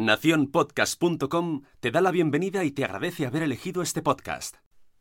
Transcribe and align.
Naciónpodcast.com 0.00 1.62
te 1.78 1.90
da 1.90 2.00
la 2.00 2.10
bienvenida 2.10 2.64
y 2.64 2.70
te 2.70 2.84
agradece 2.84 3.26
haber 3.26 3.42
elegido 3.42 3.82
este 3.82 4.00
podcast. 4.00 4.56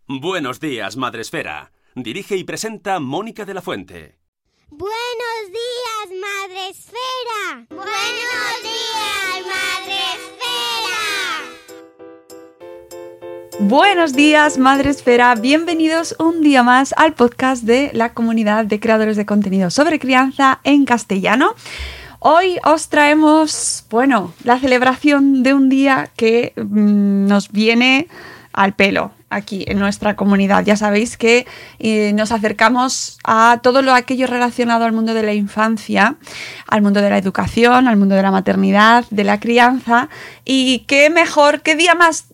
Buenos 0.08 0.60
días, 0.60 0.98
Madre 0.98 1.22
Esfera. 1.22 1.72
Dirige 1.96 2.36
y 2.36 2.44
presenta 2.44 3.00
Mónica 3.00 3.46
de 3.46 3.54
la 3.54 3.62
Fuente. 3.62 4.20
Buenos 4.70 5.46
días, 5.48 6.10
Madre 6.22 6.70
Esfera. 6.70 7.66
Buenos 7.70 8.62
días, 8.62 9.46
Madre 9.48 10.00
Esfera. 10.16 10.60
Buenos 13.60 14.14
días, 14.14 14.58
Madre 14.58 14.90
Esfera. 14.90 15.34
Bienvenidos 15.36 16.14
un 16.20 16.42
día 16.42 16.62
más 16.62 16.94
al 16.98 17.14
podcast 17.14 17.64
de 17.64 17.92
la 17.94 18.14
comunidad 18.14 18.66
de 18.66 18.82
creadores 18.82 19.16
de 19.16 19.26
contenido 19.26 19.70
sobre 19.70 19.98
crianza 19.98 20.60
en 20.66 20.84
castellano. 20.84 21.56
Hoy 22.22 22.60
os 22.66 22.90
traemos, 22.90 23.86
bueno, 23.90 24.34
la 24.44 24.60
celebración 24.60 25.42
de 25.42 25.54
un 25.54 25.70
día 25.70 26.10
que 26.18 26.52
mm, 26.58 27.28
nos 27.28 27.50
viene 27.50 28.10
al 28.52 28.74
pelo 28.74 29.14
aquí 29.30 29.64
en 29.70 29.80
nuestra 29.80 30.18
comunidad. 30.18 30.66
Ya 30.66 30.76
sabéis 30.76 31.16
que 31.16 31.48
eh, 31.80 32.12
nos 32.14 32.34
acercamos 32.34 33.20
a 33.24 33.62
todo 33.64 33.82
lo 33.82 33.94
aquello 33.94 34.28
relacionado 34.28 34.84
al 34.84 34.92
mundo 34.92 35.14
de 35.14 35.24
la 35.24 35.34
infancia, 35.34 36.18
al 36.68 36.82
mundo 36.82 37.02
de 37.02 37.10
la 37.10 37.18
educación, 37.18 37.88
al 37.88 37.96
mundo 37.96 38.16
de 38.16 38.22
la 38.24 38.32
maternidad, 38.32 39.06
de 39.12 39.24
la 39.24 39.40
crianza. 39.40 40.10
Y 40.44 40.80
qué 40.88 41.10
mejor, 41.10 41.62
qué 41.62 41.78
día 41.78 41.96
más, 41.96 42.26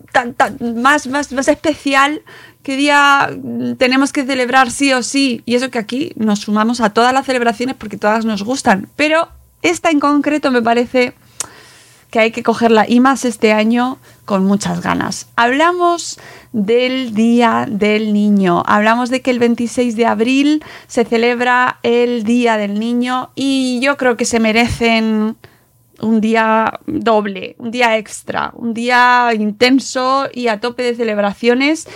más, 0.59 1.06
más, 1.06 1.31
más 1.31 1.47
especial. 1.47 2.23
¿Qué 2.63 2.75
día 2.75 3.30
mm, 3.31 3.73
tenemos 3.73 4.11
que 4.11 4.25
celebrar 4.25 4.72
sí 4.72 4.94
o 4.94 5.03
sí? 5.03 5.44
Y 5.45 5.53
eso 5.53 5.69
que 5.69 5.78
aquí 5.78 6.11
nos 6.16 6.39
sumamos 6.39 6.81
a 6.81 6.89
todas 6.89 7.13
las 7.13 7.28
celebraciones 7.28 7.75
porque 7.75 7.97
todas 7.97 8.25
nos 8.25 8.41
gustan. 8.41 8.89
Pero 8.95 9.30
esta 9.69 9.89
en 9.89 9.99
concreto 9.99 10.52
me 10.52 10.61
parece 10.61 11.13
que 12.11 12.19
hay 12.19 12.31
que 12.31 12.44
cogerla 12.44 12.85
y 12.88 12.99
más 12.99 13.25
este 13.25 13.52
año 13.52 13.97
con 14.23 14.45
muchas 14.45 14.81
ganas. 14.81 15.27
Hablamos 15.35 16.19
del 16.53 17.13
Día 17.13 17.66
del 17.69 18.13
Niño, 18.13 18.63
hablamos 18.66 19.09
de 19.09 19.22
que 19.22 19.31
el 19.31 19.39
26 19.39 19.95
de 19.95 20.05
abril 20.05 20.63
se 20.88 21.03
celebra 21.03 21.80
el 21.83 22.23
Día 22.23 22.57
del 22.57 22.80
Niño 22.80 23.31
y 23.35 23.80
yo 23.81 23.97
creo 23.97 24.16
que 24.17 24.25
se 24.25 24.39
merecen 24.39 25.35
un 26.00 26.22
día 26.22 26.79
doble, 26.85 27.55
un 27.57 27.72
día 27.72 27.97
extra, 27.97 28.52
un 28.55 28.73
día 28.73 29.31
intenso 29.33 30.27
y 30.33 30.47
a 30.47 30.59
tope 30.59 30.83
de 30.83 30.95
celebraciones. 30.95 31.88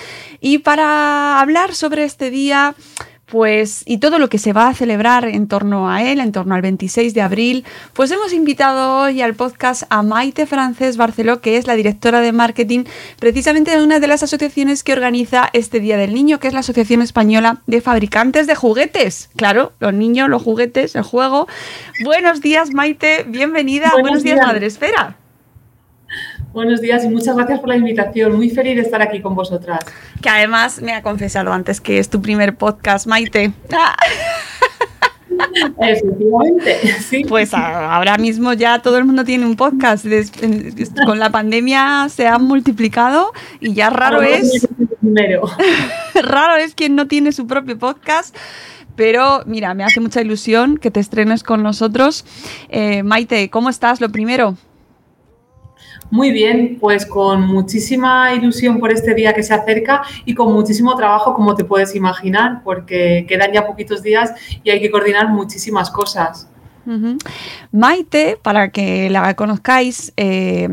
Y 0.41 0.59
para 0.59 1.39
hablar 1.39 1.75
sobre 1.75 2.03
este 2.03 2.29
día, 2.29 2.75
pues 3.31 3.83
y 3.85 3.99
todo 3.99 4.19
lo 4.19 4.29
que 4.29 4.37
se 4.37 4.53
va 4.53 4.67
a 4.67 4.73
celebrar 4.73 5.25
en 5.25 5.47
torno 5.47 5.89
a 5.89 6.03
él, 6.03 6.19
en 6.19 6.31
torno 6.31 6.55
al 6.55 6.61
26 6.61 7.13
de 7.13 7.21
abril, 7.21 7.65
pues 7.93 8.11
hemos 8.11 8.33
invitado 8.33 9.01
hoy 9.01 9.21
al 9.21 9.35
podcast 9.35 9.83
a 9.89 10.01
Maite 10.03 10.45
Francés 10.45 10.97
Barceló, 10.97 11.41
que 11.41 11.57
es 11.57 11.67
la 11.67 11.75
directora 11.75 12.21
de 12.21 12.31
marketing 12.31 12.85
precisamente 13.19 13.71
de 13.71 13.83
una 13.83 13.99
de 13.99 14.07
las 14.07 14.23
asociaciones 14.23 14.83
que 14.83 14.93
organiza 14.93 15.49
este 15.53 15.79
Día 15.79 15.97
del 15.97 16.13
Niño, 16.13 16.39
que 16.39 16.47
es 16.47 16.53
la 16.53 16.61
Asociación 16.61 17.01
Española 17.01 17.61
de 17.67 17.81
Fabricantes 17.81 18.47
de 18.47 18.55
Juguetes. 18.55 19.29
Claro, 19.35 19.73
los 19.79 19.93
niños, 19.93 20.29
los 20.29 20.41
juguetes, 20.41 20.95
el 20.95 21.03
juego. 21.03 21.47
Buenos 22.03 22.41
días, 22.41 22.71
Maite, 22.73 23.25
bienvenida. 23.27 23.91
Buenos 23.91 24.01
Buenos, 24.01 24.23
días, 24.23 24.35
días. 24.35 24.47
Madre 24.47 24.65
Esfera. 24.67 25.18
Buenos 26.53 26.81
días 26.81 27.03
y 27.03 27.09
muchas 27.09 27.35
gracias 27.35 27.59
por 27.59 27.69
la 27.69 27.77
invitación. 27.77 28.35
Muy 28.35 28.49
feliz 28.49 28.75
de 28.75 28.81
estar 28.81 29.01
aquí 29.01 29.21
con 29.21 29.35
vosotras. 29.35 29.79
Que 30.21 30.29
además 30.29 30.81
me 30.81 30.93
ha 30.93 31.01
confesado 31.01 31.53
antes 31.53 31.81
que 31.81 31.99
es 31.99 32.09
tu 32.09 32.21
primer 32.21 32.55
podcast, 32.55 33.07
Maite. 33.07 33.51
Ah. 33.73 33.95
Efectivamente, 35.79 36.77
sí. 36.99 37.23
Pues 37.23 37.53
ahora 37.53 38.17
mismo 38.17 38.53
ya 38.53 38.79
todo 38.79 38.97
el 38.97 39.05
mundo 39.05 39.23
tiene 39.23 39.45
un 39.45 39.55
podcast. 39.55 40.05
Con 41.05 41.19
la 41.19 41.29
pandemia 41.29 42.07
se 42.09 42.27
han 42.27 42.43
multiplicado 42.43 43.31
y 43.59 43.73
ya 43.73 43.89
raro 43.89 44.21
es, 44.21 44.67
raro 46.23 46.55
es 46.57 46.75
quien 46.75 46.95
no 46.95 47.07
tiene 47.07 47.31
su 47.31 47.47
propio 47.47 47.77
podcast. 47.77 48.35
Pero 48.95 49.43
mira, 49.45 49.73
me 49.75 49.85
hace 49.85 50.01
mucha 50.01 50.21
ilusión 50.21 50.77
que 50.77 50.91
te 50.91 50.99
estrenes 50.99 51.43
con 51.43 51.63
nosotros. 51.63 52.25
Eh, 52.67 53.01
Maite, 53.03 53.49
¿cómo 53.49 53.69
estás? 53.69 54.01
Lo 54.01 54.09
primero. 54.09 54.57
Muy 56.11 56.31
bien, 56.31 56.77
pues 56.79 57.05
con 57.05 57.41
muchísima 57.47 58.33
ilusión 58.33 58.79
por 58.79 58.91
este 58.91 59.13
día 59.13 59.33
que 59.33 59.43
se 59.43 59.53
acerca 59.53 60.01
y 60.25 60.33
con 60.33 60.51
muchísimo 60.53 60.95
trabajo, 60.95 61.33
como 61.33 61.55
te 61.55 61.63
puedes 61.63 61.95
imaginar, 61.95 62.61
porque 62.63 63.25
quedan 63.27 63.51
ya 63.53 63.67
poquitos 63.67 64.01
días 64.01 64.33
y 64.63 64.71
hay 64.71 64.81
que 64.81 64.89
coordinar 64.89 65.29
muchísimas 65.29 65.89
cosas. 65.91 66.47
Maite, 67.71 68.39
para 68.41 68.69
que 68.69 69.11
la 69.11 69.35
conozcáis, 69.35 70.11
eh, 70.17 70.67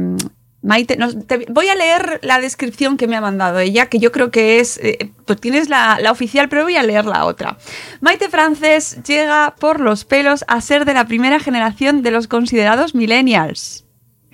Maite, 0.67 0.99
voy 1.49 1.69
a 1.69 1.77
leer 1.77 2.19
la 2.25 2.41
descripción 2.41 2.97
que 2.97 3.07
me 3.07 3.15
ha 3.15 3.21
mandado 3.21 3.61
ella, 3.61 3.87
que 3.87 4.01
yo 4.01 4.11
creo 4.11 4.33
que 4.33 4.59
es, 4.59 4.79
eh, 4.83 5.13
pues 5.25 5.41
tienes 5.41 5.69
la, 5.69 5.99
la 6.01 6.11
oficial, 6.11 6.49
pero 6.49 6.65
voy 6.65 6.75
a 6.75 6.83
leer 6.83 7.05
la 7.05 7.25
otra. 7.25 7.57
Maite 8.01 8.29
Francés 8.29 8.99
llega 9.07 9.55
por 9.61 9.79
los 9.79 10.05
pelos 10.05 10.45
a 10.49 10.61
ser 10.61 10.85
de 10.85 10.95
la 10.95 11.07
primera 11.07 11.39
generación 11.39 12.03
de 12.03 12.11
los 12.11 12.27
considerados 12.27 12.97
millennials. 12.97 13.86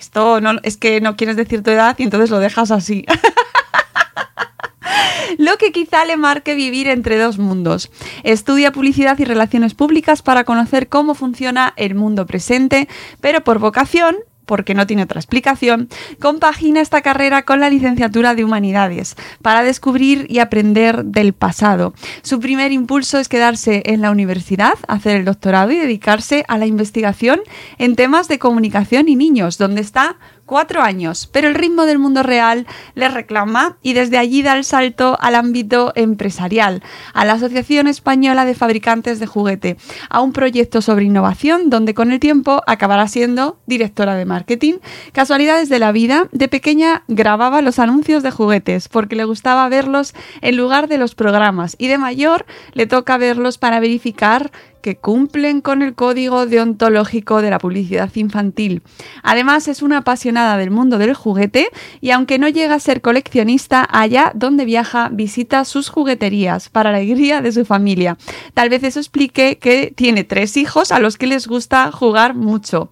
Esto 0.03 0.41
no, 0.41 0.59
es 0.65 0.77
que 0.77 1.01
no 1.01 1.17
quieres 1.17 1.37
decir 1.37 1.63
tu 1.63 1.71
edad 1.71 1.95
y 1.97 2.03
entonces 2.03 2.29
lo 2.29 2.41
dejas 2.41 2.73
así. 2.73 3.07
Lo 5.39 5.57
que 5.59 5.71
quizá 5.71 6.05
le 6.05 6.17
marque 6.17 6.57
vivir 6.57 6.89
entre 6.89 7.19
dos 7.19 7.39
mundos. 7.39 7.89
Estudia 8.25 8.73
publicidad 8.73 9.17
y 9.21 9.25
relaciones 9.25 9.75
públicas 9.75 10.21
para 10.21 10.43
conocer 10.43 10.89
cómo 10.89 11.15
funciona 11.15 11.73
el 11.77 11.95
mundo 11.95 12.27
presente, 12.27 12.89
pero 13.21 13.45
por 13.45 13.61
vocación, 13.61 14.17
porque 14.47 14.75
no 14.75 14.87
tiene 14.87 15.05
otra 15.05 15.21
explicación, 15.21 15.89
compagina 16.21 16.81
esta 16.81 17.03
carrera 17.03 17.43
con 17.43 17.61
la 17.61 17.71
licenciatura 17.71 18.35
de 18.35 18.45
Humanidades 18.45 19.17
para 19.41 19.63
descubrir 19.63 20.27
y 20.29 20.39
aprender 20.39 21.05
del 21.05 21.33
pasado. 21.33 21.95
Su 22.23 22.41
primer 22.41 22.73
impulso 22.73 23.19
es 23.19 23.29
quedarse 23.29 23.83
en 23.87 24.01
la 24.01 24.11
universidad, 24.11 24.75
hacer 24.89 25.17
el 25.17 25.25
doctorado 25.25 25.71
y 25.73 25.77
dedicarse 25.77 26.45
a 26.49 26.59
la 26.59 26.67
investigación 26.67 27.41
en 27.79 27.97
temas 27.97 28.29
de 28.29 28.39
comunicación 28.39 29.09
y 29.09 29.17
niños, 29.17 29.59
donde 29.59 29.81
está 29.81 30.17
cuatro 30.47 30.83
años, 30.83 31.29
pero 31.33 31.49
el 31.49 31.55
ritmo 31.55 31.87
del 31.87 31.99
mundo 31.99 32.23
real 32.23 32.67
le 32.95 33.09
reclama 33.09 33.77
y 33.83 33.93
desde 33.93 34.19
allí 34.19 34.43
da 34.43 34.57
el 34.57 34.65
salto 34.65 35.17
al 35.21 35.35
ámbito 35.35 35.93
empresarial, 35.95 36.83
a 37.15 37.25
la 37.25 37.35
Asociación 37.35 37.87
Española 37.87 38.45
de 38.45 38.55
Fabricantes 38.55 39.21
de 39.21 39.27
Juguete, 39.27 39.77
a 40.11 40.21
un 40.21 40.33
proyecto 40.33 40.83
sobre 40.83 41.05
innovación 41.05 41.71
donde 41.71 41.95
con 41.95 42.13
el 42.13 42.21
tiempo 42.21 42.63
acabará 42.67 43.09
siendo 43.09 43.59
directora 43.67 44.15
de 44.15 44.25
marketing. 44.25 44.75
Casualidades 45.13 45.69
de 45.69 45.79
la 45.79 45.93
vida, 45.93 46.29
de 46.33 46.49
pequeña 46.49 47.05
grababa 47.09 47.63
los 47.63 47.79
anuncios 47.79 48.23
de 48.23 48.31
juguetes 48.31 48.89
porque 48.89 49.17
le 49.17 49.25
gustaba 49.25 49.69
verlos 49.69 50.15
en 50.41 50.57
lugar 50.57 50.89
de 50.89 50.99
los 50.99 51.15
programas 51.15 51.77
y 51.79 51.89
de 51.89 51.99
mayor 51.99 52.47
le 52.73 52.87
toca 52.87 53.17
verlos 53.17 53.59
para 53.59 53.81
verificar 53.81 54.51
que 54.83 54.97
cumplen 54.97 55.61
con 55.63 55.81
el 55.81 55.95
código 55.95 56.45
deontológico 56.45 57.41
de 57.41 57.51
la 57.51 57.59
publicidad 57.59 58.11
infantil. 58.17 58.83
Además, 59.23 59.69
es 59.69 59.81
una 59.81 59.99
apasionada 59.99 60.59
del 60.59 60.71
mundo 60.71 60.99
del 60.99 61.15
juguete 61.15 61.69
y 62.01 62.11
aunque 62.11 62.39
no 62.39 62.49
llega 62.49 62.75
a 62.75 62.81
ser 62.81 63.01
coleccionista, 63.01 63.89
allá 63.91 64.33
donde 64.35 64.65
viaja 64.65 65.09
visita 65.11 65.65
sus 65.65 65.89
jugueterías 65.89 66.69
para 66.69 66.93
la 66.93 66.99
alegría 66.99 67.41
de 67.41 67.53
su 67.53 67.65
familia. 67.65 68.19
Tal 68.55 68.69
vez 68.69 68.83
eso 68.83 69.01
explique 69.01 69.59
que 69.59 69.93
tiene 69.95 70.25
tres 70.25 70.57
hijos 70.57 70.93
a 70.93 70.99
los 70.99 71.17
que 71.17 71.27
les 71.27 71.47
gusta 71.47 71.91
jugar 71.93 72.35
mucho. 72.35 72.91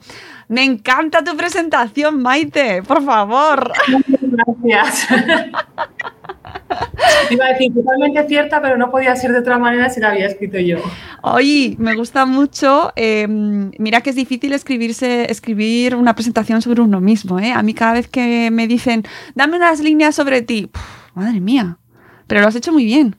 Me 0.51 0.65
encanta 0.65 1.23
tu 1.23 1.37
presentación, 1.37 2.21
Maite, 2.21 2.83
por 2.83 3.03
favor. 3.05 3.73
Gracias. 4.67 5.07
Iba 7.31 7.45
a 7.47 7.49
decir 7.53 7.73
totalmente 7.73 8.27
cierta, 8.27 8.61
pero 8.61 8.77
no 8.77 8.91
podía 8.91 9.15
ser 9.15 9.31
de 9.33 9.39
otra 9.39 9.59
manera 9.59 9.89
si 9.91 10.01
la 10.01 10.11
había 10.11 10.27
escrito 10.27 10.59
yo. 10.59 10.79
Oye, 11.23 11.77
me 11.79 11.95
gusta 11.95 12.27
mucho. 12.27 12.93
eh, 12.97 13.27
mira 13.29 14.01
que 14.01 14.11
es 14.11 14.17
difícil 14.17 14.53
escribirse, 14.53 15.31
escribir 15.31 15.95
una 15.95 16.15
presentación 16.15 16.61
sobre 16.63 16.81
uno 16.83 17.01
mismo. 17.01 17.39
¿eh? 17.39 17.53
A 17.53 17.63
mí 17.63 17.73
cada 17.75 17.93
vez 17.93 18.09
que 18.09 18.51
me 18.51 18.67
dicen, 18.67 19.05
dame 19.37 19.57
unas 19.57 19.79
líneas 19.81 20.17
sobre 20.17 20.43
ti, 20.43 20.67
puf, 20.67 20.83
madre 21.15 21.39
mía, 21.41 21.79
pero 22.27 22.41
lo 22.41 22.49
has 22.49 22.57
hecho 22.57 22.73
muy 22.73 22.85
bien. 22.85 23.15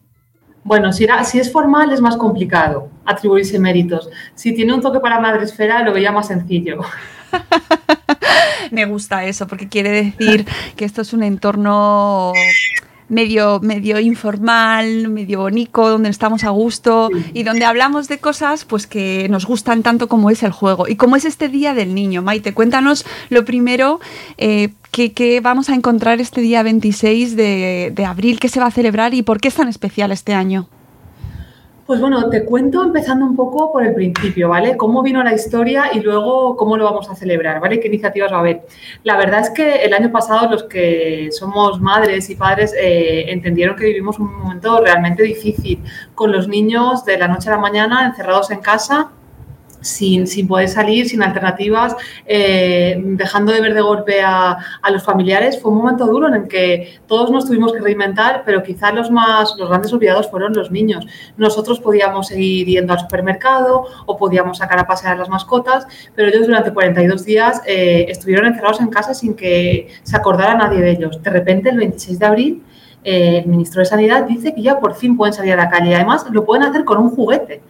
Bueno, 0.63 0.91
si, 0.91 1.05
era- 1.05 1.23
si 1.23 1.39
es 1.39 1.51
formal 1.51 1.91
es 1.93 2.01
más 2.01 2.17
complicado 2.17 2.89
atribuirse 3.05 3.57
méritos. 3.57 4.09
Si 4.35 4.53
tiene 4.53 4.73
un 4.73 4.81
toque 4.81 4.99
para 4.99 5.19
madresfera 5.19 5.81
lo 5.83 5.93
veía 5.93 6.11
más 6.11 6.27
sencillo. 6.27 6.81
me 8.71 8.85
gusta 8.85 9.25
eso, 9.25 9.47
porque 9.47 9.67
quiere 9.67 9.91
decir 9.91 10.45
que 10.75 10.85
esto 10.85 11.01
es 11.01 11.13
un 11.13 11.23
entorno 11.23 12.33
medio, 13.11 13.59
medio 13.59 13.99
informal, 13.99 15.09
medio 15.09 15.41
bonito, 15.41 15.89
donde 15.89 16.09
estamos 16.09 16.43
a 16.43 16.49
gusto 16.49 17.09
y 17.33 17.43
donde 17.43 17.65
hablamos 17.65 18.07
de 18.07 18.19
cosas 18.19 18.65
pues 18.65 18.87
que 18.87 19.27
nos 19.29 19.45
gustan 19.45 19.83
tanto 19.83 20.07
como 20.07 20.29
es 20.29 20.41
el 20.43 20.51
juego. 20.51 20.87
Y 20.87 20.95
como 20.95 21.17
es 21.17 21.25
este 21.25 21.49
Día 21.49 21.73
del 21.73 21.93
Niño, 21.93 22.21
Maite, 22.21 22.53
cuéntanos 22.53 23.05
lo 23.29 23.45
primero, 23.45 23.99
eh, 24.37 24.69
que, 24.91 25.39
vamos 25.41 25.69
a 25.69 25.75
encontrar 25.75 26.19
este 26.21 26.41
día 26.41 26.63
26 26.63 27.35
de, 27.35 27.91
de 27.93 28.05
abril, 28.05 28.39
qué 28.39 28.49
se 28.49 28.59
va 28.59 28.67
a 28.67 28.71
celebrar 28.71 29.13
y 29.13 29.21
por 29.21 29.39
qué 29.39 29.49
es 29.49 29.55
tan 29.55 29.67
especial 29.67 30.11
este 30.11 30.33
año. 30.33 30.67
Pues 31.85 31.99
bueno, 31.99 32.29
te 32.29 32.45
cuento 32.45 32.83
empezando 32.83 33.25
un 33.25 33.35
poco 33.35 33.71
por 33.71 33.83
el 33.83 33.93
principio, 33.93 34.49
¿vale? 34.49 34.77
Cómo 34.77 35.01
vino 35.01 35.23
la 35.23 35.33
historia 35.33 35.89
y 35.91 35.99
luego 35.99 36.55
cómo 36.55 36.77
lo 36.77 36.85
vamos 36.85 37.09
a 37.09 37.15
celebrar, 37.15 37.59
¿vale? 37.59 37.79
¿Qué 37.79 37.87
iniciativas 37.87 38.31
va 38.31 38.37
a 38.37 38.39
haber? 38.39 38.61
La 39.03 39.17
verdad 39.17 39.41
es 39.41 39.49
que 39.49 39.83
el 39.83 39.93
año 39.93 40.11
pasado 40.11 40.49
los 40.49 40.63
que 40.65 41.29
somos 41.31 41.81
madres 41.81 42.29
y 42.29 42.35
padres 42.35 42.73
eh, 42.79 43.31
entendieron 43.31 43.75
que 43.75 43.85
vivimos 43.85 44.19
un 44.19 44.33
momento 44.33 44.79
realmente 44.79 45.23
difícil 45.23 45.83
con 46.13 46.31
los 46.31 46.47
niños 46.47 47.03
de 47.03 47.17
la 47.17 47.27
noche 47.27 47.49
a 47.49 47.53
la 47.53 47.57
mañana 47.57 48.05
encerrados 48.05 48.51
en 48.51 48.59
casa 48.59 49.11
sin, 49.81 50.27
sin, 50.27 50.47
poder 50.47 50.69
salir, 50.69 51.07
sin 51.07 51.21
alternativas, 51.23 51.95
eh, 52.25 52.95
dejando 52.99 53.51
de 53.51 53.61
ver 53.61 53.73
de 53.73 53.81
golpe 53.81 54.21
a, 54.21 54.57
a, 54.81 54.91
los 54.91 55.03
familiares, 55.03 55.61
fue 55.61 55.71
un 55.71 55.79
momento 55.79 56.05
duro 56.05 56.27
en 56.27 56.35
el 56.35 56.47
que 56.47 56.99
todos 57.07 57.31
nos 57.31 57.45
tuvimos 57.45 57.73
que 57.73 57.79
reinventar, 57.79 58.43
pero 58.45 58.63
quizás 58.63 58.93
los 58.93 59.11
más, 59.11 59.55
los 59.57 59.69
grandes 59.69 59.91
olvidados 59.93 60.29
fueron 60.29 60.53
los 60.53 60.71
niños. 60.71 61.05
Nosotros 61.37 61.79
podíamos 61.79 62.27
seguir 62.27 62.67
yendo 62.67 62.93
al 62.93 62.99
supermercado 62.99 63.85
o 64.05 64.17
podíamos 64.17 64.59
sacar 64.59 64.79
a 64.79 64.87
pasear 64.87 65.17
las 65.17 65.29
mascotas, 65.29 65.87
pero 66.15 66.29
ellos 66.29 66.47
durante 66.47 66.71
42 66.71 67.25
días 67.25 67.61
eh, 67.65 68.05
estuvieron 68.09 68.45
encerrados 68.45 68.79
en 68.81 68.87
casa 68.87 69.13
sin 69.13 69.33
que 69.33 69.89
se 70.03 70.15
acordara 70.15 70.55
nadie 70.55 70.81
de 70.81 70.91
ellos. 70.91 71.21
De 71.21 71.29
repente, 71.29 71.69
el 71.69 71.77
26 71.77 72.19
de 72.19 72.25
abril, 72.25 72.63
eh, 73.03 73.41
el 73.43 73.47
ministro 73.47 73.79
de 73.79 73.85
Sanidad 73.85 74.25
dice 74.25 74.53
que 74.53 74.61
ya 74.61 74.79
por 74.79 74.95
fin 74.95 75.17
pueden 75.17 75.33
salir 75.33 75.53
a 75.53 75.57
la 75.57 75.69
calle. 75.69 75.95
Además, 75.95 76.25
lo 76.31 76.45
pueden 76.45 76.63
hacer 76.63 76.85
con 76.85 76.99
un 76.99 77.09
juguete 77.09 77.61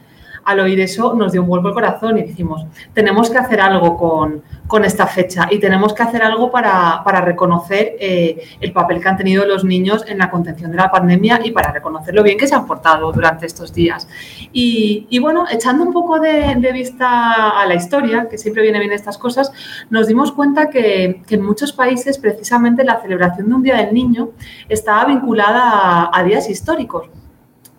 al 0.45 0.59
oír 0.59 0.79
eso 0.79 1.13
nos 1.13 1.31
dio 1.31 1.41
un 1.41 1.47
vuelco 1.47 1.69
el 1.69 1.73
corazón 1.73 2.17
y 2.17 2.23
dijimos, 2.23 2.65
tenemos 2.93 3.29
que 3.29 3.37
hacer 3.37 3.61
algo 3.61 3.97
con, 3.97 4.43
esta 4.85 5.05
fecha 5.05 5.49
y 5.51 5.59
tenemos 5.59 5.93
que 5.93 6.01
hacer 6.01 6.23
algo 6.23 6.49
para, 6.49 7.03
reconocer 7.25 7.97
eh, 7.99 8.41
el 8.61 8.71
papel 8.71 9.01
que 9.01 9.09
han 9.09 9.17
tenido 9.17 9.45
los 9.45 9.65
niños 9.65 10.05
en 10.07 10.17
la 10.17 10.29
contención 10.29 10.71
de 10.71 10.77
la 10.77 10.89
pandemia 10.89 11.41
y 11.43 11.51
para 11.51 11.73
reconocer 11.73 12.15
lo 12.15 12.23
bien 12.23 12.37
que 12.37 12.47
se 12.47 12.55
han 12.55 12.65
portado 12.65 13.11
durante 13.11 13.45
estos 13.45 13.73
días. 13.73 14.07
Y, 14.53 15.19
bueno, 15.19 15.43
echando 15.51 15.83
un 15.83 15.91
poco 15.91 16.21
de, 16.21 16.55
vista 16.71 17.49
a 17.49 17.65
la 17.65 17.75
historia, 17.75 18.29
que 18.29 18.37
siempre 18.37 18.63
viene 18.63 18.79
bien 18.79 18.93
estas 18.93 19.17
cosas, 19.17 19.51
nos 19.89 20.07
dimos 20.07 20.31
cuenta 20.31 20.69
que, 20.69 21.21
en 21.29 21.41
muchos 21.41 21.73
países 21.73 22.17
precisamente 22.17 22.85
la 22.85 23.01
celebración 23.01 23.49
de 23.49 23.55
un 23.55 23.63
Día 23.63 23.75
del 23.75 23.93
Niño 23.93 24.29
estaba 24.69 25.03
vinculada 25.03 26.09
a 26.13 26.23
días 26.23 26.49
históricos. 26.49 27.09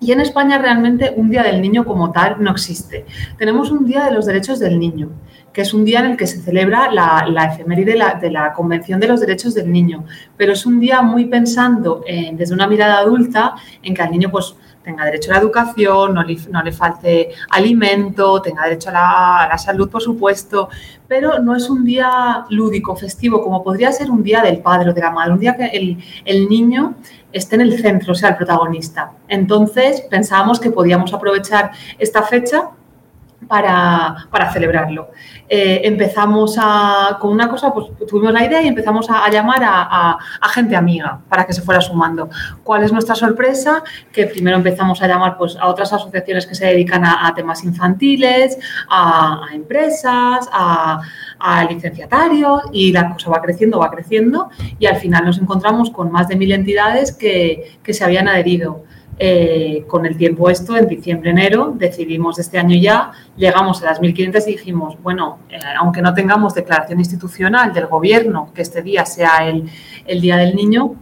Y 0.02 0.10
en 0.10 0.20
España 0.20 0.58
realmente 0.58 1.14
un 1.16 1.30
Día 1.30 1.44
del 1.44 1.62
Niño 1.62 1.84
como 1.84 2.10
tal 2.10 2.42
no 2.42 2.50
existe. 2.50 3.06
Tenemos 3.38 3.70
un 3.70 3.86
Día 3.86 4.04
de 4.04 4.10
los 4.10 4.26
Derechos 4.26 4.58
del 4.58 4.76
Niño, 4.76 5.10
que 5.52 5.60
es 5.60 5.72
un 5.72 5.84
día 5.84 6.00
en 6.00 6.12
el 6.12 6.16
que 6.16 6.26
se 6.26 6.40
celebra 6.40 6.90
la, 6.90 7.24
la 7.28 7.44
efeméride 7.44 7.92
de 8.20 8.30
la, 8.30 8.52
Convención 8.52 8.98
de 8.98 9.06
los 9.06 9.20
Derechos 9.20 9.54
del 9.54 9.70
Niño, 9.70 10.04
pero 10.36 10.54
es 10.54 10.66
un 10.66 10.80
día 10.80 11.02
muy 11.02 11.26
pensando 11.26 12.04
desde 12.32 12.52
una 12.52 12.66
mirada 12.66 12.98
adulta 12.98 13.54
en 13.82 13.94
que 13.94 14.02
al 14.02 14.10
niño 14.10 14.30
pues 14.30 14.56
tenga 14.82 15.04
derecho 15.04 15.30
a 15.30 15.34
la 15.34 15.40
educación, 15.40 16.14
no 16.14 16.22
le, 16.22 16.36
no 16.50 16.62
le 16.62 16.72
falte 16.72 17.30
alimento, 17.50 18.42
tenga 18.42 18.64
derecho 18.64 18.90
a 18.90 18.92
la, 18.92 19.48
la, 19.50 19.58
salud, 19.58 19.88
por 19.88 20.02
supuesto, 20.02 20.68
pero 21.08 21.38
no 21.38 21.54
es 21.56 21.68
un 21.70 21.84
día 21.84 22.44
lúdico, 22.50 22.96
festivo, 22.96 23.42
como 23.42 23.62
podría 23.62 23.92
ser 23.92 24.10
un 24.10 24.22
día 24.22 24.42
del 24.42 24.58
padre 24.58 24.90
o 24.90 24.92
de 24.92 25.00
la 25.00 25.10
madre, 25.10 25.32
un 25.32 25.38
día 25.38 25.56
que 25.56 25.66
el, 25.66 25.98
el 26.24 26.48
niño 26.48 26.94
esté 27.32 27.56
en 27.56 27.62
el 27.62 27.80
centro, 27.80 28.14
sea 28.14 28.30
el 28.30 28.36
protagonista. 28.36 29.12
Entonces 29.28 30.02
pensábamos 30.02 30.60
que 30.60 30.70
podíamos 30.70 31.12
aprovechar 31.14 31.70
esta 31.98 32.22
fecha 32.22 32.70
para, 33.52 34.50
celebrarlo. 34.50 35.10
Eh, 35.46 35.82
empezamos 35.84 36.56
a, 36.58 37.18
con 37.20 37.30
una 37.32 37.50
cosa, 37.50 37.70
pues 37.70 37.88
tuvimos 38.08 38.32
la 38.32 38.46
idea 38.46 38.62
y 38.62 38.68
empezamos 38.68 39.10
a, 39.10 39.28
llamar 39.30 39.60
a, 39.62 40.18
gente 40.54 40.74
amiga 40.74 41.20
para 41.28 41.44
que 41.44 41.52
se 41.52 41.60
fuera 41.60 41.78
sumando. 41.82 42.30
¿Cuál 42.64 42.84
es 42.84 42.92
nuestra 42.92 43.14
sorpresa? 43.14 43.82
Que 44.10 44.24
primero 44.24 44.56
empezamos 44.56 45.02
a 45.02 45.06
llamar 45.06 45.36
pues, 45.36 45.56
a 45.56 45.68
otras 45.68 45.92
asociaciones 45.92 46.46
que 46.46 46.54
se 46.54 46.64
dedican 46.64 47.04
a, 47.04 47.30
temas 47.34 47.62
infantiles, 47.62 48.56
a, 48.88 49.42
empresas, 49.52 50.48
a, 50.50 51.02
licenciatarios 51.68 52.62
y 52.72 52.92
la 52.92 53.12
cosa 53.12 53.28
va 53.28 53.42
creciendo, 53.42 53.80
va 53.80 53.90
creciendo 53.90 54.48
y 54.78 54.86
al 54.86 54.96
final 54.96 55.26
nos 55.26 55.38
encontramos 55.38 55.90
con 55.90 56.10
más 56.10 56.28
de 56.28 56.36
mil 56.36 56.52
entidades 56.52 57.12
que, 57.12 57.78
que 57.82 57.92
se 57.92 58.04
habían 58.04 58.28
adherido. 58.28 58.84
Eh, 59.18 59.84
con 59.88 60.06
el 60.06 60.16
tiempo 60.16 60.48
esto, 60.48 60.76
en 60.76 60.88
diciembre, 60.88 61.30
enero, 61.30 61.74
decidimos 61.76 62.38
este 62.38 62.58
año 62.58 62.76
ya, 62.76 63.12
llegamos 63.36 63.82
a 63.82 63.86
las 63.86 64.00
1.500 64.00 64.42
y 64.46 64.52
dijimos, 64.52 64.96
bueno, 65.02 65.40
eh, 65.50 65.58
aunque 65.78 66.00
no 66.00 66.14
tengamos 66.14 66.54
declaración 66.54 66.98
institucional 66.98 67.72
del 67.74 67.86
gobierno, 67.86 68.50
que 68.54 68.62
este 68.62 68.82
día 68.82 69.04
sea 69.04 69.46
el, 69.46 69.70
Día 70.20 70.38
del 70.38 70.56
Niño, 70.56 70.94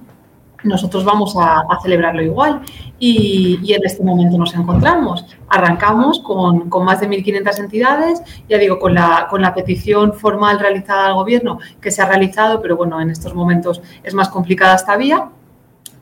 nosotros 0.64 1.04
vamos 1.04 1.34
a, 1.38 1.64
celebrarlo 1.82 2.20
igual. 2.22 2.60
Y, 2.98 3.72
en 3.72 3.84
este 3.84 4.02
momento 4.02 4.36
nos 4.36 4.54
encontramos. 4.54 5.24
Arrancamos 5.48 6.20
con, 6.20 6.68
con 6.68 6.84
más 6.84 7.00
de 7.00 7.08
1.500 7.08 7.58
entidades, 7.60 8.22
ya 8.48 8.58
digo, 8.58 8.78
con 8.78 8.92
la, 8.92 9.28
con 9.30 9.40
la 9.40 9.54
petición 9.54 10.12
formal 10.12 10.58
realizada 10.58 11.06
al 11.06 11.14
gobierno, 11.14 11.58
que 11.80 11.90
se 11.90 12.02
ha 12.02 12.06
realizado, 12.06 12.60
pero 12.60 12.76
bueno, 12.76 13.00
en 13.00 13.08
estos 13.10 13.34
momentos 13.34 13.80
es 14.02 14.12
más 14.12 14.28
complicada 14.28 14.74
esta 14.74 14.96
vía 14.96 15.30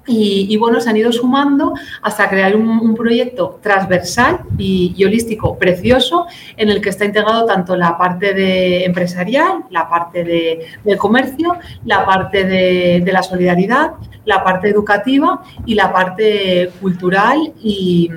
y, 0.09 0.57
bueno, 0.57 0.81
se 0.81 0.91
han 0.91 0.97
ido 0.97 1.13
sumando 1.13 1.75
hasta 2.03 2.29
crear 2.29 2.57
un, 2.57 2.95
proyecto 2.95 3.61
transversal 3.63 4.41
y, 4.57 5.05
holístico 5.05 5.57
precioso 5.57 6.27
en 6.57 6.71
el 6.71 6.81
que 6.81 6.89
está 6.89 7.05
integrado 7.05 7.45
tanto 7.45 7.77
la 7.77 7.97
parte 7.97 8.35
de 8.35 8.85
empresarial, 8.85 9.65
la 9.71 9.89
parte 9.89 10.25
de, 10.25 10.67
del 10.85 10.97
comercio, 10.97 11.57
la 11.85 12.05
parte 12.05 12.45
de, 12.45 13.03
de, 13.05 13.13
la 13.13 13.23
solidaridad, 13.23 13.93
la 14.25 14.43
parte 14.43 14.69
educativa 14.69 15.43
y 15.65 15.75
la 15.75 15.93
parte 15.93 16.71
cultural 16.81 17.53
y, 17.63 18.11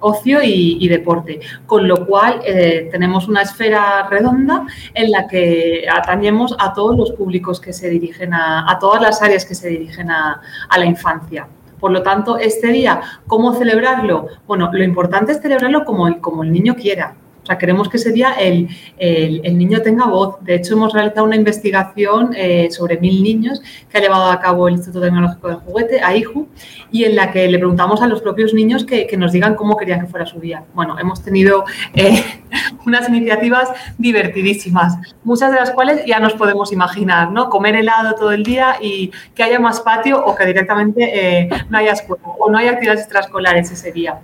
ocio 0.00 0.40
y, 0.42 0.88
deporte, 0.88 1.40
con 1.66 1.88
lo 1.88 2.06
cual 2.06 2.40
eh, 2.44 2.88
tenemos 2.90 3.28
una 3.28 3.42
esfera 3.42 4.08
redonda 4.08 4.66
en 4.94 5.10
la 5.10 5.26
que 5.26 5.86
atañemos 5.92 6.54
a 6.58 6.72
todos 6.72 6.96
los 6.96 7.12
públicos 7.12 7.60
que 7.60 7.72
se 7.72 7.88
dirigen 7.88 8.34
a, 8.34 8.70
a 8.70 8.78
todas 8.78 9.02
las 9.02 9.22
áreas 9.22 9.44
que 9.44 9.54
se 9.54 9.68
dirigen 9.68 10.10
a, 10.10 10.40
a, 10.68 10.78
la 10.78 10.84
infancia. 10.84 11.48
Por 11.80 11.90
lo 11.90 12.02
tanto, 12.02 12.38
este 12.38 12.68
día, 12.68 13.00
¿cómo 13.26 13.54
celebrarlo? 13.54 14.28
Bueno, 14.46 14.70
lo 14.72 14.84
importante 14.84 15.32
es 15.32 15.40
celebrarlo 15.40 15.84
como 15.84 16.08
el, 16.08 16.20
como 16.20 16.42
el 16.42 16.52
niño 16.52 16.74
quiera. 16.74 17.14
O 17.46 17.48
sea, 17.48 17.58
queremos 17.58 17.88
que 17.88 17.96
ese 17.96 18.10
día 18.10 18.32
el, 18.40 18.66
el, 18.98 19.56
niño 19.56 19.80
tenga 19.80 20.06
voz. 20.06 20.34
De 20.42 20.56
hecho, 20.56 20.74
hemos 20.74 20.92
realizado 20.92 21.24
una 21.24 21.36
investigación 21.36 22.32
eh, 22.36 22.72
sobre 22.72 22.98
mil 22.98 23.22
niños 23.22 23.62
que 23.88 23.98
ha 23.98 24.00
llevado 24.00 24.32
a 24.32 24.40
cabo 24.40 24.66
el 24.66 24.74
Instituto 24.74 25.02
Tecnológico 25.02 25.46
del 25.46 25.58
Juguete, 25.58 26.00
AIJU, 26.02 26.48
y 26.90 27.04
en 27.04 27.14
la 27.14 27.30
que 27.30 27.46
le 27.46 27.58
preguntamos 27.58 28.02
a 28.02 28.08
los 28.08 28.20
propios 28.20 28.52
niños 28.52 28.84
que, 28.84 29.06
que 29.06 29.16
nos 29.16 29.30
digan 29.30 29.54
cómo 29.54 29.76
querían 29.76 30.00
que 30.00 30.06
fuera 30.08 30.26
su 30.26 30.40
día. 30.40 30.64
Bueno, 30.74 30.98
hemos 30.98 31.22
tenido 31.22 31.64
eh, 31.94 32.20
unas 32.84 33.08
iniciativas 33.08 33.70
divertidísimas, 33.96 34.98
muchas 35.22 35.52
de 35.52 35.58
las 35.58 35.70
cuales 35.70 36.04
ya 36.04 36.18
nos 36.18 36.32
podemos 36.32 36.72
imaginar, 36.72 37.30
¿no? 37.30 37.48
Comer 37.48 37.76
helado 37.76 38.16
todo 38.16 38.32
el 38.32 38.42
día 38.42 38.78
y 38.80 39.12
que 39.36 39.44
haya 39.44 39.60
más 39.60 39.82
patio 39.82 40.20
o 40.20 40.34
que 40.34 40.46
directamente 40.46 41.44
eh, 41.44 41.48
no 41.70 41.78
haya 41.78 41.92
escuela 41.92 42.24
o 42.24 42.50
no 42.50 42.58
haya 42.58 42.72
actividades 42.72 43.02
extraescolares 43.02 43.70
ese 43.70 43.92
día 43.92 44.18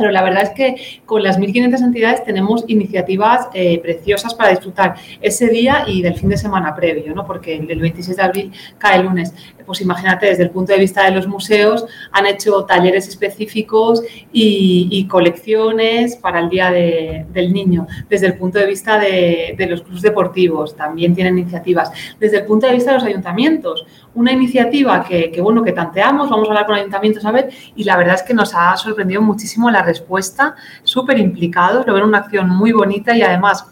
pero 0.00 0.12
la 0.12 0.22
verdad 0.22 0.44
es 0.44 0.50
que 0.50 1.00
con 1.04 1.22
las 1.22 1.38
1.500 1.38 1.84
entidades 1.84 2.24
tenemos 2.24 2.64
iniciativas 2.68 3.48
eh, 3.52 3.78
preciosas 3.80 4.34
para 4.34 4.50
disfrutar 4.50 4.94
ese 5.20 5.48
día 5.48 5.84
y 5.86 6.00
del 6.00 6.14
fin 6.14 6.30
de 6.30 6.38
semana 6.38 6.74
previo, 6.74 7.14
¿no? 7.14 7.26
porque 7.26 7.54
el 7.54 7.80
26 7.80 8.16
de 8.16 8.22
abril 8.22 8.52
cae 8.78 8.98
el 8.98 9.04
lunes. 9.04 9.34
Pues 9.66 9.82
imagínate, 9.82 10.26
desde 10.26 10.42
el 10.44 10.50
punto 10.50 10.72
de 10.72 10.78
vista 10.78 11.04
de 11.04 11.12
los 11.12 11.28
museos, 11.28 11.84
han 12.10 12.26
hecho 12.26 12.64
talleres 12.64 13.06
específicos 13.06 14.02
y, 14.32 15.06
colecciones 15.08 16.16
para 16.16 16.40
el 16.40 16.48
Día 16.48 16.70
del 16.70 17.52
Niño. 17.52 17.86
Desde 18.08 18.26
el 18.26 18.34
punto 18.34 18.58
de 18.58 18.66
vista 18.66 18.98
de, 18.98 19.54
de 19.56 19.66
los 19.66 19.82
clubes 19.82 20.02
deportivos, 20.02 20.76
también 20.76 21.14
tienen 21.14 21.38
iniciativas. 21.38 21.92
Desde 22.18 22.38
el 22.38 22.46
punto 22.46 22.66
de 22.66 22.72
vista 22.72 22.90
de 22.90 22.98
los 22.98 23.06
ayuntamientos, 23.06 23.86
una 24.14 24.32
iniciativa 24.32 25.04
que, 25.04 25.40
bueno, 25.40 25.62
que 25.62 25.72
tanteamos, 25.72 26.28
vamos 26.28 26.48
a 26.48 26.50
hablar 26.50 26.66
con 26.66 26.74
ayuntamientos 26.76 27.24
a 27.24 27.30
ver, 27.30 27.50
y 27.76 27.84
la 27.84 27.96
verdad 27.96 28.16
es 28.16 28.22
que 28.22 28.34
nos 28.34 28.54
ha 28.54 28.76
sorprendido 28.76 29.22
muchísimo 29.22 29.70
la 29.70 29.82
respuesta, 29.82 30.56
súper 30.82 31.18
implicados, 31.18 31.86
lo 31.86 31.94
ven 31.94 32.04
una 32.04 32.18
acción 32.18 32.48
muy 32.48 32.72
bonita 32.72 33.16
y 33.16 33.22
además 33.22 33.66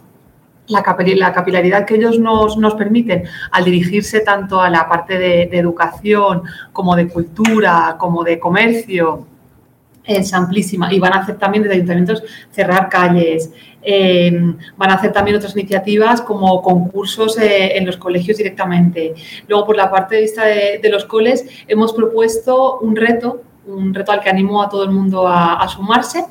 la, 0.68 0.82
capilaridad 0.82 1.84
que 1.84 1.96
ellos 1.96 2.18
nos, 2.18 2.56
nos, 2.56 2.74
permiten 2.74 3.24
al 3.50 3.64
dirigirse 3.64 4.20
tanto 4.20 4.60
a 4.60 4.70
la 4.70 4.88
parte 4.88 5.18
de, 5.18 5.42
educación 5.58 6.42
como 6.72 6.94
de 6.94 7.08
cultura, 7.08 7.96
como 7.98 8.22
de 8.22 8.38
comercio, 8.38 9.26
es 10.08 10.32
amplísima 10.32 10.92
y 10.92 10.98
van 10.98 11.12
a 11.12 11.18
hacer 11.18 11.36
también 11.36 11.62
desde 11.62 11.76
ayuntamientos 11.76 12.22
cerrar 12.50 12.88
calles, 12.88 13.52
eh, 13.82 14.32
van 14.76 14.90
a 14.90 14.94
hacer 14.94 15.12
también 15.12 15.36
otras 15.36 15.54
iniciativas 15.54 16.22
como 16.22 16.62
concursos 16.62 17.38
eh, 17.38 17.76
en 17.76 17.86
los 17.86 17.98
colegios 17.98 18.38
directamente. 18.38 19.14
Luego, 19.46 19.66
por 19.66 19.76
la 19.76 19.90
parte 19.90 20.16
de 20.16 20.22
vista 20.22 20.44
de, 20.46 20.88
los 20.90 21.04
coles, 21.04 21.46
hemos 21.68 21.92
propuesto 21.92 22.78
un 22.78 22.96
reto 22.96 23.42
un 23.66 23.92
reto 23.92 24.12
al 24.12 24.20
que 24.20 24.30
animo 24.30 24.62
a 24.62 24.68
todo 24.70 24.82
el 24.84 24.90
mundo 24.90 25.28
a, 25.28 25.68
sumarse, 25.68 26.24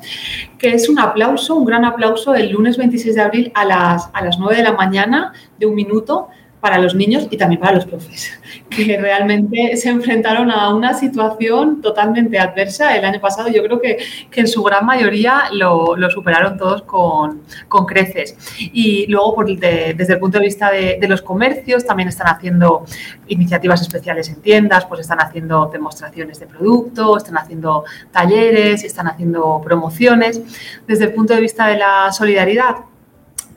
que 0.58 0.70
es 0.70 0.88
un 0.88 0.98
aplauso, 0.98 1.54
un 1.54 1.64
gran 1.64 1.84
aplauso 1.84 2.34
el 2.34 2.50
lunes 2.50 2.76
26 2.76 3.14
de 3.14 3.20
abril 3.20 3.52
a 3.54 3.64
las, 3.64 4.10
a 4.12 4.24
las 4.24 4.40
9 4.40 4.56
de 4.56 4.62
la 4.64 4.72
mañana 4.72 5.32
de 5.56 5.66
un 5.66 5.76
minuto 5.76 6.30
para 6.60 6.78
los 6.78 6.94
niños 6.94 7.28
y 7.30 7.36
también 7.36 7.60
para 7.60 7.74
los 7.74 7.86
profes, 7.86 8.32
que 8.70 8.98
realmente 8.98 9.76
se 9.76 9.88
enfrentaron 9.88 10.50
a 10.50 10.74
una 10.74 10.94
situación 10.94 11.80
totalmente 11.80 12.38
adversa 12.38 12.96
el 12.96 13.04
año 13.04 13.20
pasado. 13.20 13.48
Yo 13.48 13.62
creo 13.62 13.80
que, 13.80 13.98
en 14.38 14.46
su 14.46 14.62
gran 14.62 14.86
mayoría 14.86 15.44
lo, 15.52 15.96
superaron 16.10 16.56
todos 16.56 16.82
con, 16.82 17.42
creces. 17.86 18.36
Y 18.58 19.06
luego, 19.08 19.36
desde 19.44 20.12
el 20.12 20.18
punto 20.18 20.38
de 20.38 20.44
vista 20.44 20.70
de, 20.70 21.08
los 21.08 21.22
comercios, 21.22 21.84
también 21.84 22.08
están 22.08 22.28
haciendo 22.28 22.84
iniciativas 23.28 23.80
especiales 23.80 24.28
en 24.28 24.42
tiendas, 24.42 24.84
pues 24.84 25.00
están 25.00 25.20
haciendo 25.20 25.66
demostraciones 25.72 26.38
de 26.38 26.46
producto, 26.46 27.16
están 27.16 27.38
haciendo 27.38 27.84
talleres, 28.12 28.84
están 28.84 29.08
haciendo 29.08 29.60
promociones. 29.64 30.40
Desde 30.86 31.06
el 31.06 31.14
punto 31.14 31.34
de 31.34 31.40
vista 31.40 31.66
de 31.66 31.78
la 31.78 32.12
solidaridad, 32.12 32.76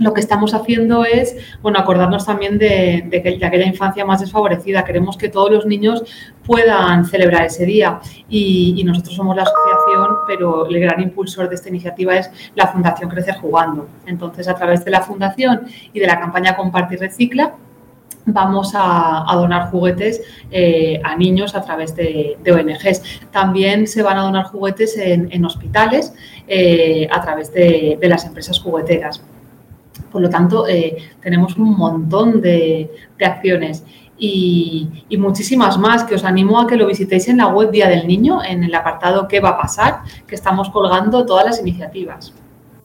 lo 0.01 0.13
que 0.13 0.19
estamos 0.19 0.55
haciendo 0.55 1.05
es, 1.05 1.35
bueno, 1.61 1.77
acordarnos 1.77 2.25
también 2.25 2.57
de, 2.57 3.39
aquella 3.45 3.65
infancia 3.65 4.03
más 4.03 4.19
desfavorecida. 4.19 4.83
Queremos 4.83 5.15
que 5.15 5.29
todos 5.29 5.51
los 5.51 5.65
niños 5.67 6.03
puedan 6.43 7.05
celebrar 7.05 7.45
ese 7.45 7.65
día 7.65 7.99
y, 8.27 8.81
nosotros 8.83 9.15
somos 9.15 9.35
la 9.35 9.43
asociación, 9.43 10.17
pero 10.27 10.65
el 10.65 10.79
gran 10.79 11.01
impulsor 11.01 11.47
de 11.47 11.55
esta 11.55 11.69
iniciativa 11.69 12.15
es 12.15 12.31
la 12.55 12.67
Fundación 12.67 13.11
Crecer 13.11 13.35
Jugando. 13.35 13.87
Entonces, 14.07 14.47
a 14.47 14.55
través 14.55 14.83
de 14.83 14.89
la 14.89 15.01
Fundación 15.01 15.67
y 15.93 15.99
de 15.99 16.07
la 16.07 16.19
campaña 16.19 16.55
Compartir 16.55 16.99
Recicla, 16.99 17.53
vamos 18.25 18.71
a, 18.73 19.23
donar 19.35 19.69
juguetes 19.69 20.21
eh, 20.49 20.99
a 21.03 21.15
niños 21.15 21.53
a 21.53 21.61
través 21.61 21.95
de, 21.95 22.37
ONGs. 22.43 23.21
También 23.31 23.85
se 23.85 24.01
van 24.01 24.17
a 24.17 24.23
donar 24.23 24.45
juguetes 24.45 24.97
en, 24.97 25.45
hospitales 25.45 26.13
eh, 26.47 27.07
a 27.11 27.21
través 27.21 27.53
de 27.53 27.99
las 28.01 28.25
empresas 28.25 28.59
jugueteras. 28.59 29.21
Por 30.11 30.21
lo 30.21 30.29
tanto, 30.29 30.67
eh, 30.67 30.97
tenemos 31.21 31.57
un 31.57 31.75
montón 31.75 32.41
de, 32.41 32.91
acciones 33.23 33.85
y, 34.17 34.89
muchísimas 35.17 35.77
más 35.77 36.03
que 36.03 36.15
os 36.15 36.23
animo 36.23 36.59
a 36.59 36.67
que 36.67 36.75
lo 36.75 36.87
visitéis 36.87 37.27
en 37.27 37.37
la 37.37 37.47
web 37.47 37.71
Día 37.71 37.87
del 37.87 38.07
Niño, 38.07 38.43
en 38.43 38.63
el 38.63 38.73
apartado 38.73 39.27
¿Qué 39.27 39.39
va 39.39 39.49
a 39.49 39.57
pasar? 39.57 39.99
que 40.27 40.35
estamos 40.35 40.69
colgando 40.69 41.25
todas 41.25 41.45
las 41.45 41.59
iniciativas. 41.59 42.33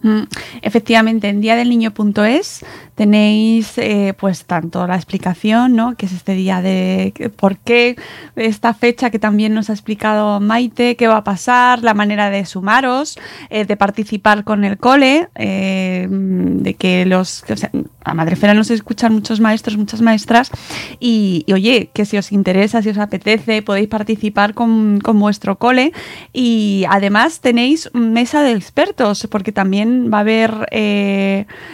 Mm, 0.07 0.29
efectivamente, 0.63 1.29
en 1.29 1.41
diadelniño.es 1.41 2.65
tenéis 2.95 3.77
eh, 3.77 4.15
pues 4.17 4.45
tanto 4.45 4.87
la 4.87 4.95
explicación, 4.95 5.75
¿no? 5.75 5.97
que 5.97 6.07
es 6.07 6.13
este 6.13 6.35
día 6.35 6.63
de 6.63 7.33
por 7.35 7.57
qué 7.59 7.97
esta 8.37 8.73
fecha 8.73 9.11
que 9.11 9.19
también 9.19 9.53
nos 9.53 9.69
ha 9.69 9.73
explicado 9.73 10.39
Maite, 10.39 10.95
qué 10.95 11.09
va 11.09 11.17
a 11.17 11.25
pasar, 11.25 11.83
la 11.83 11.93
manera 11.93 12.31
de 12.31 12.47
sumaros, 12.47 13.19
eh, 13.51 13.65
de 13.65 13.77
participar 13.77 14.45
con 14.45 14.65
el 14.65 14.79
cole, 14.79 15.29
eh, 15.35 16.07
de 16.09 16.75
que 16.75 17.05
los... 17.05 17.45
O 17.51 17.57
sea, 17.57 17.73
a 18.05 18.15
Madrefera 18.15 18.55
nos 18.55 18.71
escuchan 18.71 19.13
muchos 19.13 19.41
maestros, 19.41 19.77
muchas 19.77 20.01
maestras 20.01 20.53
y, 21.01 21.45
oye, 21.53 21.91
que 21.93 22.05
si 22.05 22.17
os 22.17 22.31
interesa, 22.31 22.81
si 22.81 22.91
os 22.91 22.99
apetece, 22.99 23.63
podéis 23.63 23.89
participar 23.89 24.55
con, 24.55 25.01
con 25.01 25.19
vuestro 25.19 25.59
cole 25.59 25.93
y 26.33 26.85
además 26.89 27.41
tenéis 27.41 27.91
mesa 27.93 28.43
de 28.43 28.53
expertos 28.53 29.27
porque 29.29 29.51
también 29.51 29.96
va 30.13 30.19
a 30.19 30.21
haber, 30.21 30.67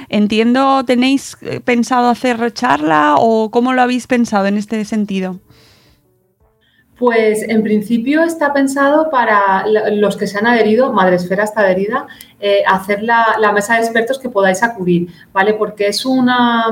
entiendo, 0.08 0.84
tenéis 0.84 1.36
eh, 1.42 1.60
pensado 1.60 2.08
hacer 2.08 2.52
charla 2.52 3.16
o 3.18 3.50
cómo 3.50 3.72
lo 3.72 3.82
habéis 3.82 4.06
pensado 4.06 4.46
en 4.46 4.56
este 4.56 4.84
sentido? 4.84 5.40
Pues 6.98 7.42
en 7.48 7.62
principio 7.62 8.22
está 8.22 8.52
pensado 8.52 9.10
para 9.10 9.64
los 9.66 10.16
que 10.16 10.26
se 10.26 10.38
han 10.38 10.46
adherido, 10.46 10.92
Madresfera 10.92 11.42
está 11.42 11.62
adherida, 11.62 12.06
eh, 12.38 12.62
hacer 12.66 13.02
la, 13.02 13.52
mesa 13.52 13.74
de 13.74 13.80
expertos 13.80 14.20
que 14.20 14.28
podáis 14.28 14.62
acudir, 14.62 15.08
¿vale? 15.32 15.54
Porque 15.54 15.88
es 15.88 16.06
una 16.06 16.66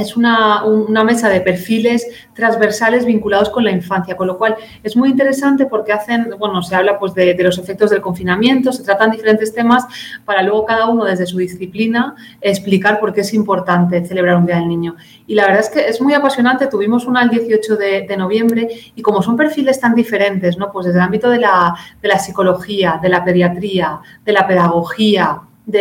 es 0.00 0.16
una, 0.16 0.64
mesa 1.04 1.28
de 1.28 1.40
perfiles 1.40 2.06
transversales 2.34 3.04
vinculados 3.04 3.50
con 3.50 3.64
la 3.64 3.70
infancia, 3.70 4.16
con 4.16 4.26
lo 4.26 4.38
cual 4.38 4.56
es 4.82 4.96
muy 4.96 5.10
interesante 5.10 5.66
porque 5.66 5.92
hacen, 5.92 6.34
bueno, 6.38 6.62
se 6.62 6.74
habla 6.74 6.98
pues 6.98 7.14
de, 7.14 7.36
los 7.40 7.58
efectos 7.58 7.90
del 7.90 8.00
confinamiento, 8.00 8.72
se 8.72 8.82
tratan 8.82 9.10
diferentes 9.10 9.52
temas 9.52 9.84
para 10.24 10.42
luego 10.42 10.64
cada 10.64 10.88
uno 10.88 11.04
desde 11.04 11.26
su 11.26 11.38
disciplina 11.38 12.14
explicar 12.40 13.00
por 13.00 13.12
qué 13.12 13.22
es 13.22 13.34
importante 13.34 14.04
celebrar 14.04 14.36
un 14.36 14.46
Día 14.46 14.56
del 14.56 14.68
Niño. 14.68 14.96
Y 15.26 15.34
la 15.34 15.46
verdad 15.46 15.60
es 15.60 15.70
que 15.70 15.88
es 15.88 16.00
muy 16.00 16.14
apasionante, 16.14 16.66
tuvimos 16.66 17.06
una 17.06 17.22
el 17.22 17.30
18 17.30 17.76
de, 17.76 18.16
noviembre 18.16 18.68
y 18.94 19.02
como 19.02 19.22
son 19.22 19.36
perfiles 19.36 19.80
tan 19.80 19.94
diferentes, 19.94 20.58
¿no? 20.58 20.70
Pues 20.72 20.86
desde 20.86 20.98
el 20.98 21.04
ámbito 21.04 21.30
de 21.30 21.38
la, 21.38 21.74
de 22.02 22.08
la 22.08 22.18
psicología, 22.18 22.98
de 23.00 23.08
la 23.08 23.24
pediatría, 23.24 24.00
de 24.24 24.32
la 24.32 24.46
pedagogía, 24.46 25.40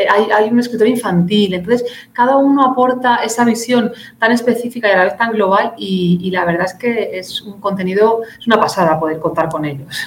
hay, 0.10 0.50
un 0.50 0.60
escritor 0.60 0.88
infantil, 0.88 1.54
entonces 1.54 1.86
cada 2.14 2.38
uno 2.38 2.64
aporta 2.64 3.18
esa 3.18 3.46
visión 3.46 3.92
tan 4.18 4.32
específica 4.32 4.88
y 4.88 4.92
a 4.92 4.98
la 4.98 5.04
vez 5.06 5.18
tan 5.18 5.32
global 5.32 5.74
y, 5.78 6.30
la 6.32 6.46
verdad 6.46 6.68
es 6.68 6.74
que 6.76 7.18
es 7.18 7.42
un 7.42 7.60
contenido, 7.60 8.22
es 8.40 8.46
una 8.48 8.60
pasada 8.60 9.00
poder 9.00 9.20
contar 9.20 9.50
con 9.50 9.66
ellos. 9.66 9.98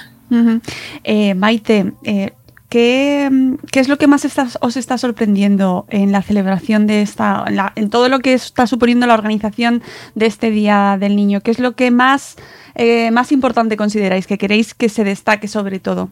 Eh, 1.03 1.35
Maite, 1.35 1.93
eh, 2.03 2.31
¿qué, 2.69 3.29
es 3.73 3.87
lo 3.87 3.97
que 3.97 4.07
más 4.07 4.27
os 4.61 4.77
está 4.77 4.97
sorprendiendo 4.97 5.85
en 5.89 6.11
la 6.11 6.23
celebración 6.23 6.87
de 6.87 7.03
esta, 7.03 7.45
en, 7.75 7.89
todo 7.89 8.09
lo 8.09 8.19
que 8.19 8.33
está 8.33 8.65
suponiendo 8.65 9.05
la 9.05 9.13
organización 9.13 9.83
de 10.15 10.25
este 10.25 10.49
Día 10.49 10.97
del 10.99 11.15
Niño? 11.15 11.41
¿Qué 11.41 11.51
es 11.51 11.59
lo 11.59 11.75
que 11.75 11.91
más, 11.91 12.35
eh, 12.73 13.11
más 13.11 13.31
importante 13.31 13.77
consideráis, 13.77 14.25
que 14.25 14.39
queréis 14.39 14.73
que 14.73 14.89
se 14.89 15.03
destaque 15.03 15.47
sobre 15.47 15.79
todo? 15.79 16.09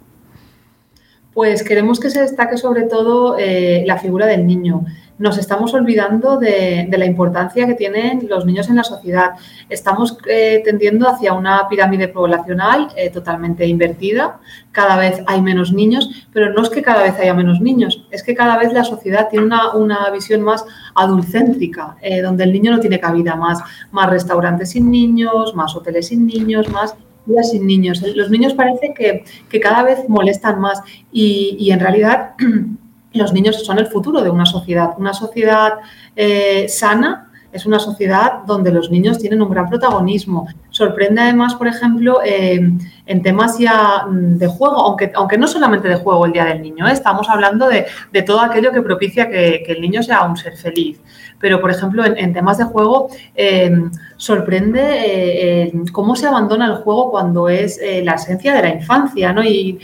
Pues 1.33 1.63
queremos 1.63 1.99
que 1.99 2.09
se 2.09 2.21
destaque 2.21 2.57
sobre 2.57 2.83
todo 2.83 3.37
eh, 3.39 3.83
la 3.87 3.97
figura 3.97 4.25
del 4.25 4.45
niño. 4.45 4.83
Nos 5.17 5.37
estamos 5.37 5.73
olvidando 5.73 6.37
de, 6.37 6.89
la 6.91 7.05
importancia 7.05 7.65
que 7.67 7.75
tienen 7.75 8.27
los 8.27 8.45
niños 8.45 8.69
en 8.69 8.75
la 8.75 8.83
sociedad. 8.83 9.31
Estamos 9.69 10.17
eh, 10.27 10.61
tendiendo 10.65 11.07
hacia 11.07 11.31
una 11.31 11.69
pirámide 11.69 12.09
poblacional 12.09 12.89
eh, 12.97 13.11
totalmente 13.11 13.65
invertida. 13.65 14.39
Cada 14.73 14.97
vez 14.97 15.21
hay 15.25 15.41
menos 15.41 15.71
niños, 15.71 16.09
pero 16.33 16.51
no 16.51 16.63
es 16.63 16.69
que 16.69 16.81
cada 16.81 17.03
vez 17.03 17.17
haya 17.17 17.33
menos 17.33 17.61
niños, 17.61 18.05
es 18.11 18.23
que 18.23 18.35
cada 18.35 18.57
vez 18.57 18.73
la 18.73 18.83
sociedad 18.83 19.29
tiene 19.29 19.45
una, 19.45 20.09
visión 20.09 20.41
más 20.41 20.65
adulcéntrica, 20.95 21.95
donde 22.23 22.43
el 22.43 22.51
niño 22.51 22.71
no 22.71 22.79
tiene 22.79 22.99
cabida 22.99 23.35
más. 23.35 23.59
Más 23.91 24.09
restaurantes 24.09 24.71
sin 24.71 24.91
niños, 24.91 25.55
más 25.55 25.75
hoteles 25.75 26.07
sin 26.07 26.25
niños, 26.25 26.67
más 26.69 26.95
sin 27.43 27.65
niños. 27.65 28.01
Los 28.15 28.29
niños 28.29 28.53
parece 28.53 28.93
que, 28.93 29.59
cada 29.59 29.83
vez 29.83 30.07
molestan 30.07 30.59
más 30.59 30.81
y, 31.11 31.69
en 31.71 31.79
realidad 31.79 32.31
los 33.13 33.33
niños 33.33 33.63
son 33.65 33.79
el 33.79 33.87
futuro 33.87 34.21
de 34.21 34.29
una 34.29 34.45
sociedad. 34.45 34.91
Una 34.97 35.13
sociedad 35.13 35.73
eh, 36.15 36.67
sana 36.67 37.31
es 37.51 37.65
una 37.65 37.79
sociedad 37.79 38.43
donde 38.45 38.71
los 38.71 38.89
niños 38.89 39.17
tienen 39.17 39.41
un 39.41 39.49
gran 39.49 39.69
protagonismo. 39.69 40.47
Sorprende 40.69 41.21
además, 41.21 41.55
por 41.55 41.67
ejemplo, 41.67 42.19
eh, 42.23 42.71
en 43.11 43.21
temas 43.21 43.59
ya 43.59 44.05
de 44.09 44.47
juego, 44.47 44.77
aunque, 44.77 45.11
aunque 45.15 45.37
no 45.37 45.47
solamente 45.47 45.89
de 45.89 45.95
juego 45.95 46.25
el 46.25 46.31
Día 46.31 46.45
del 46.45 46.61
Niño, 46.61 46.87
¿eh? 46.87 46.93
estamos 46.93 47.27
hablando 47.29 47.67
de, 47.67 47.85
todo 48.23 48.39
aquello 48.39 48.71
que 48.71 48.81
propicia 48.81 49.29
que, 49.29 49.63
el 49.67 49.81
niño 49.81 50.01
sea 50.01 50.23
un 50.23 50.37
ser 50.37 50.55
feliz. 50.55 50.99
Pero, 51.39 51.59
por 51.59 51.71
ejemplo, 51.71 52.05
en, 52.05 52.33
temas 52.33 52.57
de 52.59 52.65
juego, 52.65 53.09
sorprende 54.15 54.81
eh, 54.83 55.73
cómo 55.91 56.15
se 56.15 56.27
abandona 56.27 56.67
el 56.67 56.75
juego 56.75 57.09
cuando 57.09 57.49
es 57.49 57.79
eh, 57.81 58.01
la 58.03 58.13
esencia 58.13 58.53
de 58.53 58.61
la 58.61 58.69
infancia, 58.69 59.33
¿no? 59.33 59.43
Y 59.43 59.79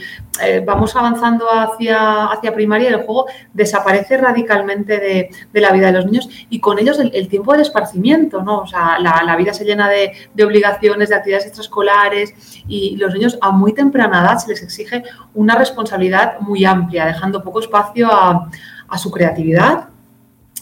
vamos 0.64 0.94
avanzando 0.94 1.46
hacia, 1.50 2.26
hacia 2.26 2.54
primaria 2.54 2.90
y 2.90 2.92
el 2.92 3.02
juego 3.02 3.26
desaparece 3.52 4.16
radicalmente 4.18 4.98
de, 4.98 5.60
la 5.60 5.72
vida 5.72 5.86
de 5.86 5.94
los 5.94 6.06
niños 6.06 6.28
y 6.48 6.60
con 6.60 6.78
ellos 6.78 7.00
el, 7.00 7.28
tiempo 7.28 7.50
del 7.50 7.62
esparcimiento, 7.62 8.40
¿no? 8.42 8.60
O 8.60 8.66
sea, 8.68 9.00
la, 9.00 9.36
vida 9.36 9.52
se 9.52 9.64
llena 9.64 9.88
de, 9.88 10.12
obligaciones, 10.44 11.08
de 11.08 11.16
actividades 11.16 11.46
extraescolares 11.46 12.34
y 12.68 12.96
los 12.96 13.14
a 13.40 13.50
muy 13.50 13.72
temprana 13.72 14.20
edad 14.20 14.38
se 14.38 14.48
les 14.48 14.62
exige 14.62 15.02
una 15.34 15.54
responsabilidad 15.54 16.40
muy 16.40 16.64
amplia, 16.64 17.06
dejando 17.06 17.42
poco 17.42 17.60
espacio 17.60 18.08
a, 18.10 18.48
su 18.96 19.10
creatividad 19.10 19.88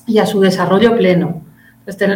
y 0.07 0.19
a 0.19 0.27
su 0.27 0.41
desarrollo 0.41 0.97
pleno. 0.97 1.43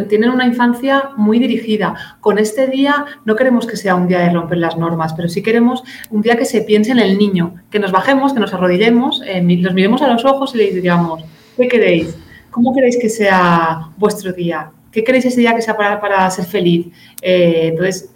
Tienen 0.09 0.30
una 0.30 0.47
infancia 0.47 1.11
muy 1.16 1.38
dirigida. 1.38 1.94
Con 2.20 2.38
este 2.38 2.66
día 2.66 3.04
no 3.25 3.37
queremos 3.37 3.66
que 3.66 3.76
sea 3.76 3.94
un 3.94 4.09
día 4.09 4.18
de 4.18 4.30
romper 4.30 4.59
las 4.59 4.76
normas, 4.76 5.14
pero 5.14 5.28
sí 5.28 5.42
queremos 5.42 5.85
un 6.11 6.23
día 6.23 6.37
que 6.37 6.44
se 6.44 6.62
piense 6.62 6.90
en 6.90 6.99
el 6.99 7.16
niño, 7.16 7.54
que 7.70 7.78
nos 7.78 7.92
bajemos, 7.92 8.32
que 8.32 8.40
nos 8.40 8.52
arrodillemos, 8.52 9.23
eh, 9.25 9.40
los 9.61 9.75
miremos 9.75 10.02
a 10.02 10.09
los 10.09 10.25
ojos 10.25 10.54
y 10.56 10.59
les 10.59 10.75
digamos, 10.75 11.23
¿qué 11.56 11.68
queréis? 11.68 12.16
¿Cómo 12.50 12.75
queréis 12.75 12.99
que 13.00 13.09
sea 13.09 13.90
vuestro 13.97 14.32
día? 14.32 14.73
¿Qué 14.90 15.04
queréis 15.04 15.26
ese 15.26 15.40
día 15.40 15.54
que 15.54 15.62
sea 15.62 15.76
para, 15.76 16.00
para 16.00 16.28
ser 16.30 16.47
feliz? 16.47 16.88
Eh, 17.23 17.68
entonces, 17.68 18.11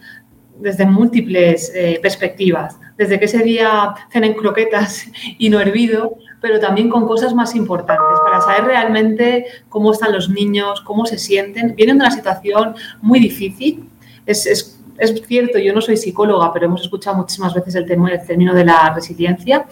desde 0.58 0.86
múltiples 0.86 1.72
eh, 1.74 1.98
perspectivas. 2.02 2.78
Desde 2.96 3.18
que 3.18 3.24
ese 3.24 3.42
día 3.42 3.94
cenen 4.10 4.34
croquetas 4.34 5.06
y 5.38 5.48
no 5.48 5.60
hervido, 5.60 6.16
pero 6.40 6.60
también 6.60 6.88
con 6.90 7.06
cosas 7.06 7.34
más 7.34 7.54
importantes 7.54 8.18
para 8.24 8.40
saber 8.40 8.64
realmente 8.64 9.46
cómo 9.68 9.92
están 9.92 10.12
los 10.12 10.28
niños, 10.28 10.80
cómo 10.82 11.06
se 11.06 11.18
sienten. 11.18 11.74
Vienen 11.74 11.98
de 11.98 12.04
una 12.04 12.10
situación 12.10 12.74
muy 13.00 13.18
difícil. 13.18 13.88
Es, 14.26 14.46
es, 14.46 14.80
es 14.98 15.22
cierto, 15.26 15.58
yo 15.58 15.72
no 15.72 15.80
soy 15.80 15.96
psicóloga, 15.96 16.52
pero 16.52 16.66
hemos 16.66 16.82
escuchado 16.82 17.16
muchísimas 17.16 17.54
veces 17.54 17.74
el, 17.74 17.86
término, 17.86 18.12
el 18.12 18.26
término 18.26 18.54
de 18.54 18.64
la 18.64 18.92
resiliencia, 18.94 19.66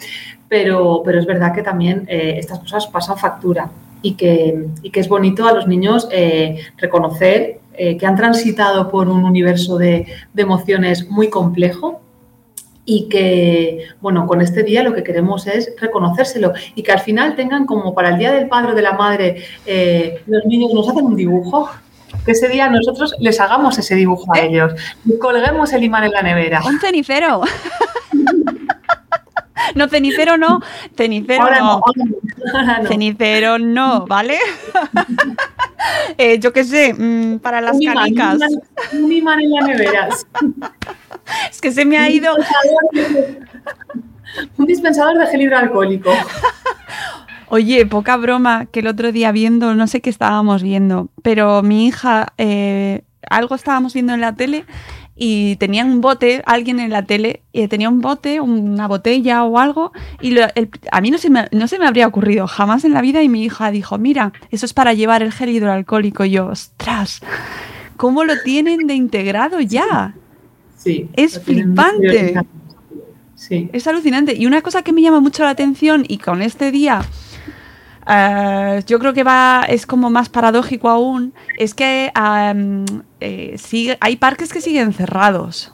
pero, 0.48 1.02
pero 1.04 1.18
es 1.18 1.26
verdad 1.26 1.54
que 1.54 1.62
también 1.62 2.04
eh, 2.08 2.36
estas 2.38 2.58
cosas 2.58 2.86
pasan 2.86 3.16
factura 3.16 3.70
y 4.02 4.14
que, 4.14 4.66
y 4.82 4.90
que, 4.90 5.00
es 5.00 5.08
bonito 5.08 5.46
a 5.46 5.52
los 5.52 5.66
niños 5.68 6.08
eh, 6.10 6.58
reconocer 6.76 7.60
eh, 7.74 7.96
que 7.96 8.06
han 8.06 8.16
transitado 8.16 8.90
por 8.90 9.08
un 9.08 9.24
universo 9.24 9.78
de, 9.78 10.06
de, 10.32 10.42
emociones 10.42 11.08
muy 11.08 11.28
complejo 11.30 12.02
y 12.84 13.08
que, 13.08 13.86
bueno, 14.00 14.26
con 14.26 14.40
este 14.40 14.62
día 14.62 14.82
lo 14.82 14.92
que 14.92 15.04
queremos 15.04 15.46
es 15.46 15.72
reconocérselo 15.80 16.52
y 16.74 16.82
que 16.82 16.92
al 16.92 17.00
final 17.00 17.36
tengan 17.36 17.64
como 17.64 17.94
para 17.94 18.10
el 18.10 18.18
Día 18.18 18.32
del 18.32 18.48
Padre 18.48 18.72
o 18.72 18.74
de 18.74 18.82
la 18.82 18.92
Madre, 18.92 19.44
eh, 19.66 20.22
los 20.26 20.44
niños 20.46 20.74
nos 20.74 20.88
hacen 20.88 21.06
un 21.06 21.16
dibujo 21.16 21.70
que 22.24 22.32
ese 22.32 22.48
día 22.48 22.68
nosotros 22.68 23.14
les 23.20 23.40
hagamos 23.40 23.78
ese 23.78 23.94
dibujo 23.94 24.34
a 24.34 24.40
ellos 24.40 24.72
y 25.04 25.18
colguemos 25.18 25.72
el 25.72 25.84
imán 25.84 26.04
en 26.04 26.12
la 26.12 26.22
nevera. 26.22 26.60
Un 26.64 26.78
cenicero. 26.80 27.42
No, 29.76 29.88
cenicero 29.88 30.36
no, 30.36 30.60
cenicero 30.96 31.42
Ahora 31.44 31.60
no. 31.60 31.82
no, 31.96 32.58
ahora 32.58 32.78
no. 32.80 32.88
Cenicero 32.88 33.58
no, 33.58 34.06
¿vale? 34.06 34.38
Eh, 36.18 36.38
yo 36.38 36.52
qué 36.52 36.64
sé, 36.64 36.94
mm, 36.94 37.38
para 37.38 37.60
las 37.60 37.76
Un 37.76 37.82
imán, 37.82 37.96
canicas. 37.96 38.34
un 38.34 38.40
imán- 38.40 39.04
Un 39.04 39.12
imán 39.12 39.40
en 39.40 39.50
la 39.50 39.60
nevera. 39.66 40.08
Es 41.50 41.60
que 41.60 41.70
se 41.72 41.84
me 41.84 41.96
ha 41.98 42.10
ido. 42.10 42.34
Un 44.56 44.66
dispensador 44.66 45.18
de 45.18 45.26
gel 45.26 45.42
hidroalcohólico. 45.42 46.10
Oye, 47.48 47.84
poca 47.86 48.16
broma, 48.16 48.66
que 48.66 48.80
el 48.80 48.86
otro 48.86 49.12
día 49.12 49.30
viendo, 49.30 49.74
no 49.74 49.86
sé 49.86 50.00
qué 50.00 50.08
estábamos 50.10 50.62
viendo, 50.62 51.10
pero 51.22 51.62
mi 51.62 51.86
hija, 51.86 52.32
eh, 52.38 53.02
algo 53.28 53.54
estábamos 53.54 53.92
viendo 53.92 54.14
en 54.14 54.20
la 54.22 54.34
tele 54.34 54.64
y 55.14 55.56
tenía 55.56 55.84
un 55.84 56.00
bote, 56.00 56.42
alguien 56.46 56.80
en 56.80 56.90
la 56.90 57.02
tele, 57.04 57.42
eh, 57.52 57.68
tenía 57.68 57.88
un 57.88 58.00
bote, 58.00 58.40
una 58.40 58.88
botella 58.88 59.44
o 59.44 59.58
algo, 59.58 59.92
y 60.20 60.30
lo- 60.30 60.46
el- 60.54 60.70
a 60.90 61.00
mí 61.00 61.10
no 61.10 61.18
se, 61.18 61.28
me, 61.30 61.46
no 61.52 61.68
se 61.68 61.78
me 61.78 61.86
habría 61.86 62.06
ocurrido 62.06 62.46
jamás 62.46 62.84
en 62.84 62.92
la 62.94 63.02
vida 63.02 63.22
y 63.22 63.28
mi 63.28 63.44
hija 63.44 63.70
dijo, 63.70 63.98
mira, 63.98 64.32
eso 64.50 64.64
es 64.66 64.72
para 64.72 64.94
llevar 64.94 65.22
el 65.22 65.32
gel 65.32 65.50
hidroalcohólico. 65.50 66.24
Y 66.24 66.30
yo, 66.30 66.46
ostras, 66.46 67.20
¿cómo 67.96 68.24
lo 68.24 68.34
tienen 68.42 68.86
de 68.86 68.94
integrado 68.94 69.60
ya? 69.60 70.14
Sí. 70.78 71.08
Es 71.14 71.38
flipante. 71.40 72.34
Sí. 73.34 73.68
Es 73.72 73.86
alucinante. 73.86 74.34
Y 74.36 74.46
una 74.46 74.62
cosa 74.62 74.82
que 74.82 74.92
me 74.92 75.02
llama 75.02 75.20
mucho 75.20 75.42
la 75.42 75.50
atención 75.50 76.04
y 76.08 76.18
con 76.18 76.42
este 76.42 76.70
día 76.70 77.02
eh, 78.08 78.82
yo 78.86 78.98
creo 78.98 79.12
que 79.12 79.24
va 79.24 79.64
es 79.68 79.86
como 79.86 80.10
más 80.10 80.28
paradójico 80.28 80.88
aún 80.88 81.34
es 81.58 81.74
que 81.74 82.12
sigue, 83.56 83.98
hay 84.00 84.16
parques 84.16 84.52
que 84.52 84.60
siguen 84.60 84.92
cerrados. 84.92 85.72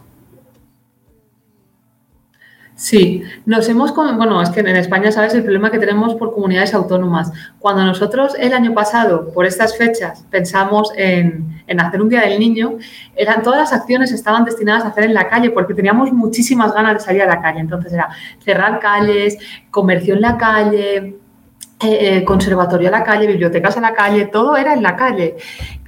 Sí, 2.79 3.25
nos 3.45 3.69
hemos, 3.69 3.93
bueno, 3.93 4.41
es 4.41 4.51
que 4.51 4.61
en 4.61 4.69
España, 4.69 5.11
¿sabes? 5.11 5.35
El 5.35 5.43
problema 5.43 5.69
que 5.69 5.81
tenemos 5.81 6.15
por 6.15 6.33
comunidades 6.33 6.75
autónomas. 6.75 7.33
Cuando 7.59 7.85
nosotros 7.85 8.37
el 8.39 8.53
año 8.53 8.73
pasado, 8.73 9.33
por 9.33 9.47
estas 9.47 9.77
fechas, 9.77 10.25
pensamos 10.31 10.93
en, 10.97 11.61
en 11.67 11.81
hacer 11.81 12.01
un 12.01 12.09
Día 12.09 12.21
del 12.21 12.39
Niño, 12.39 12.79
eran 13.17 13.43
todas 13.43 13.59
las 13.59 13.73
acciones 13.73 14.13
estaban 14.13 14.45
destinadas 14.45 14.85
a 14.85 14.89
hacer 14.89 15.03
en 15.07 15.15
la 15.15 15.29
calle 15.29 15.51
porque 15.51 15.75
teníamos 15.75 16.13
muchísimas 16.13 16.73
ganas 16.73 16.95
de 16.95 17.01
salir 17.01 17.23
a 17.23 17.27
la 17.27 17.43
calle. 17.43 17.59
Entonces 17.59 17.93
era 17.93 18.11
cerrar 18.45 18.79
calles, 18.79 19.37
comercio 19.73 20.15
en 20.15 20.21
la 20.21 20.39
calle, 20.39 21.17
eh, 21.81 22.17
eh, 22.17 22.25
conservatorio 22.25 22.89
a 22.89 22.91
la 22.91 23.05
calle, 23.05 23.27
bibliotecas 23.27 23.77
a 23.77 23.81
la 23.81 23.95
calle, 23.95 24.27
todo 24.27 24.57
era 24.57 24.73
en 24.75 24.83
la 24.83 24.97
calle. 24.97 25.37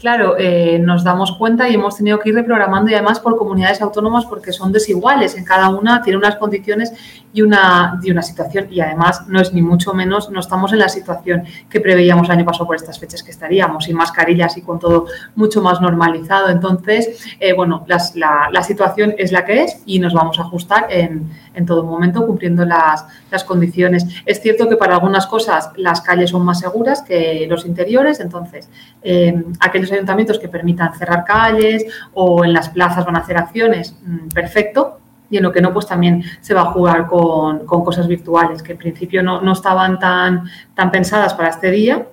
Claro, 0.01 0.37
eh, 0.39 0.79
nos 0.79 1.05
damos 1.05 1.33
cuenta 1.33 1.69
y 1.69 1.75
hemos 1.75 1.99
tenido 1.99 2.19
que 2.19 2.31
ir 2.31 2.35
reprogramando 2.35 2.91
y 2.91 2.95
además 2.95 3.21
por 3.21 3.37
comunidades 3.37 3.83
autónomas 3.83 4.25
porque 4.25 4.51
son 4.51 4.73
desiguales, 4.73 5.37
en 5.37 5.45
cada 5.45 5.69
una 5.69 6.01
tiene 6.01 6.17
unas 6.17 6.37
condiciones 6.37 6.95
y 7.35 7.43
una, 7.43 8.01
y 8.03 8.11
una 8.11 8.23
situación 8.23 8.69
y 8.71 8.81
además 8.81 9.29
no 9.29 9.39
es 9.43 9.53
ni 9.53 9.61
mucho 9.61 9.93
menos, 9.93 10.31
no 10.31 10.41
estamos 10.41 10.73
en 10.73 10.79
la 10.79 10.89
situación 10.89 11.45
que 11.69 11.81
preveíamos 11.81 12.29
el 12.29 12.33
año 12.33 12.47
pasado 12.47 12.67
por 12.67 12.77
estas 12.77 12.99
fechas 12.99 13.23
que 13.23 13.31
estaríamos, 13.31 13.85
sin 13.85 13.95
mascarillas 13.95 14.57
y 14.57 14.63
con 14.63 14.79
todo 14.79 15.05
mucho 15.35 15.61
más 15.61 15.83
normalizado. 15.83 16.49
Entonces, 16.49 17.23
eh, 17.39 17.53
bueno, 17.53 17.85
la, 17.87 18.49
la 18.51 18.63
situación 18.63 19.15
es 19.19 19.33
la 19.33 19.45
que 19.45 19.65
es 19.65 19.83
y 19.85 19.99
nos 19.99 20.15
vamos 20.15 20.39
a 20.39 20.43
ajustar 20.43 20.87
en, 20.89 21.29
en 21.55 21.67
todo 21.67 21.85
momento 21.85 22.27
cumpliendo 22.27 22.65
las, 22.65 23.05
las 23.31 23.45
condiciones. 23.45 24.07
Es 24.25 24.41
cierto 24.41 24.67
que 24.67 24.77
para 24.77 24.95
algunas 24.95 25.27
cosas 25.27 25.71
las 25.77 26.01
calles 26.01 26.31
son 26.31 26.43
más 26.43 26.61
seguras 26.61 27.03
que 27.03 27.47
los 27.51 27.67
interiores, 27.67 28.19
entonces 28.21 28.71
eh, 29.03 29.45
aquellos 29.61 29.90
ayuntamientos 29.93 30.39
que 30.39 30.49
permitan 30.49 30.95
cerrar 30.95 31.25
calles 31.25 31.85
o 32.15 32.45
en 32.45 32.53
las 32.53 32.69
plazas 32.69 33.05
van 33.05 33.17
a 33.17 33.21
hacer 33.21 33.37
acciones, 33.37 33.97
mm, 34.05 34.29
perfecto. 34.29 34.99
Y 35.31 35.37
en 35.37 35.45
lo 35.45 35.53
que 35.53 35.61
no, 35.61 35.73
pues 35.73 35.87
también 35.87 36.25
se 36.41 36.55
va 36.55 36.63
a 36.63 36.73
jugar 36.73 37.07
con, 37.07 37.65
con 37.67 37.85
cosas 37.85 38.09
virtuales, 38.09 38.63
que 38.63 38.73
en 38.73 38.79
principio 38.79 39.23
no, 39.23 39.41
no 39.41 39.53
estaban 39.53 39.99
tan, 39.99 40.45
tan 40.75 40.91
pensadas 40.91 41.35
para 41.35 41.51
este 41.51 41.71
día, 41.71 42.07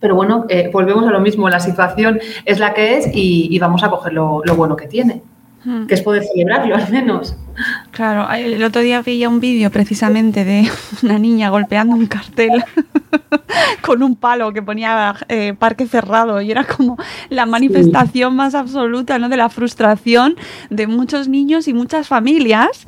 pero 0.00 0.14
bueno, 0.14 0.46
eh, 0.48 0.70
volvemos 0.72 1.06
a 1.06 1.10
lo 1.10 1.20
mismo, 1.20 1.48
la 1.48 1.60
situación 1.60 2.20
es 2.44 2.58
la 2.58 2.72
que 2.72 2.96
es 2.96 3.06
y, 3.12 3.54
y 3.54 3.58
vamos 3.58 3.82
a 3.82 3.90
coger 3.90 4.12
lo, 4.12 4.42
lo 4.44 4.54
bueno 4.54 4.76
que 4.76 4.86
tiene, 4.86 5.22
que 5.86 5.94
es 5.94 6.02
poder 6.02 6.24
celebrarlo 6.24 6.76
al 6.76 6.90
menos. 6.90 7.36
Claro, 7.90 8.30
el 8.32 8.62
otro 8.62 8.80
día 8.82 9.02
veía 9.02 9.28
un 9.28 9.40
vídeo 9.40 9.70
precisamente 9.70 10.44
de 10.44 10.70
una 11.02 11.18
niña 11.18 11.50
golpeando 11.50 11.94
un 11.94 12.06
cartel 12.06 12.64
con 13.82 14.02
un 14.02 14.14
palo 14.14 14.52
que 14.52 14.62
ponía 14.62 15.16
eh, 15.28 15.54
parque 15.58 15.86
cerrado 15.86 16.40
y 16.40 16.50
era 16.50 16.64
como 16.64 16.96
la 17.28 17.46
manifestación 17.46 18.36
más 18.36 18.54
absoluta 18.54 19.18
¿no? 19.18 19.28
de 19.28 19.36
la 19.36 19.48
frustración 19.48 20.36
de 20.70 20.86
muchos 20.86 21.28
niños 21.28 21.66
y 21.68 21.74
muchas 21.74 22.06
familias 22.06 22.86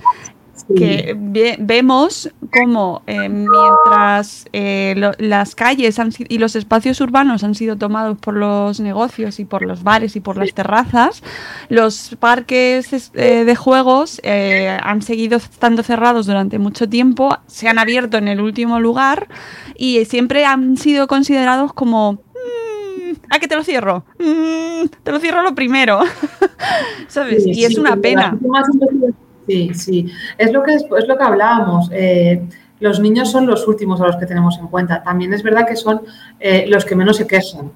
que 0.76 1.14
ve- 1.18 1.56
vemos 1.58 2.30
como 2.52 3.02
eh, 3.06 3.28
mientras 3.28 4.46
eh, 4.52 4.94
lo- 4.96 5.12
las 5.18 5.54
calles 5.54 5.98
han 5.98 6.10
y 6.28 6.38
los 6.38 6.56
espacios 6.56 7.00
urbanos 7.00 7.44
han 7.44 7.54
sido 7.54 7.76
tomados 7.76 8.18
por 8.18 8.34
los 8.36 8.80
negocios 8.80 9.38
y 9.40 9.44
por 9.44 9.62
los 9.62 9.82
bares 9.82 10.16
y 10.16 10.20
por 10.20 10.36
las 10.36 10.52
terrazas, 10.54 11.22
los 11.68 12.16
parques 12.18 12.92
es- 12.92 13.10
eh, 13.14 13.44
de 13.44 13.56
juegos 13.56 14.20
eh, 14.24 14.76
han 14.82 15.02
seguido 15.02 15.36
estando 15.38 15.82
cerrados 15.82 16.26
durante 16.26 16.58
mucho 16.58 16.88
tiempo, 16.88 17.36
se 17.46 17.68
han 17.68 17.78
abierto 17.78 18.16
en 18.18 18.28
el 18.28 18.40
último 18.40 18.80
lugar 18.80 19.28
y 19.76 20.04
siempre 20.04 20.44
han 20.44 20.76
sido 20.76 21.06
considerados 21.06 21.72
como... 21.72 22.12
"Mm, 22.14 23.12
¿A 23.30 23.38
que 23.38 23.48
te 23.48 23.56
lo 23.56 23.64
cierro? 23.64 24.04
Mm, 24.18 24.86
te 25.02 25.12
lo 25.12 25.18
cierro 25.20 25.42
lo 25.42 25.54
primero. 25.54 26.00
¿Sabes? 27.08 27.44
Sí, 27.44 27.52
y 27.54 27.64
es 27.64 27.74
sí, 27.74 27.80
una 27.80 27.96
pena. 27.96 28.36
las 28.52 28.68
últimas 28.70 29.14
Sí, 29.50 29.74
sí. 29.74 30.06
Es 30.38 30.52
lo 30.52 30.62
que, 30.62 30.74
es, 30.74 30.84
es 30.98 31.08
lo 31.08 31.16
que 31.16 31.24
hablábamos. 31.24 31.90
eh, 31.92 32.42
los 32.80 32.98
niños 32.98 33.30
son 33.30 33.46
los 33.46 33.68
últimos 33.68 34.00
a 34.00 34.06
los 34.06 34.16
que 34.16 34.24
tenemos 34.24 34.56
en 34.58 34.68
cuenta. 34.68 35.02
También 35.02 35.34
es 35.34 35.42
verdad 35.42 35.66
que 35.66 35.76
son 35.76 36.00
eh, 36.38 36.64
los 36.66 36.84
que 36.86 36.96
menos 36.96 37.18
se 37.18 37.26
quejan. 37.26 37.70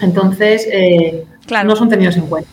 Entonces, 0.00 0.68
eh, 0.70 1.24
Claro. 1.46 1.68
no 1.68 1.74
son 1.76 1.88
tenidos 1.88 2.16
en 2.16 2.26
cuenta. 2.28 2.48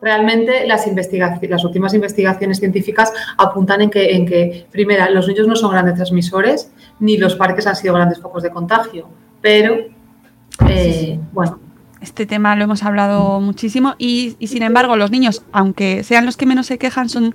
Realmente 0.00 0.66
las, 0.66 0.86
investigaciones, 0.86 1.50
las 1.50 1.64
últimas 1.64 1.92
investigaciones 1.94 2.58
científicas 2.60 3.12
apuntan 3.36 3.82
en 3.82 3.90
que, 3.90 4.14
en 4.14 4.26
que, 4.26 4.66
primera, 4.70 5.10
los 5.10 5.28
niños 5.28 5.46
no 5.46 5.56
son 5.56 5.70
grandes 5.70 5.96
transmisores, 5.96 6.70
ni 6.98 7.16
los 7.18 7.34
parques 7.36 7.66
han 7.66 7.76
sido 7.76 7.94
grandes 7.94 8.18
focos 8.18 8.42
de 8.42 8.50
contagio, 8.50 9.08
pero, 9.40 9.76
eh, 10.68 11.18
bueno, 11.32 11.58
Este 12.04 12.26
tema 12.26 12.54
lo 12.54 12.64
hemos 12.64 12.82
hablado 12.82 13.40
muchísimo 13.40 13.94
y, 13.96 14.36
y, 14.38 14.48
sin 14.48 14.62
embargo 14.62 14.94
los 14.94 15.10
niños, 15.10 15.42
aunque 15.52 16.04
sean 16.04 16.26
los 16.26 16.36
que 16.36 16.44
menos 16.44 16.66
se 16.66 16.76
quejan, 16.76 17.08
son 17.08 17.34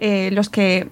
eh, 0.00 0.30
los 0.32 0.48
que 0.48 0.86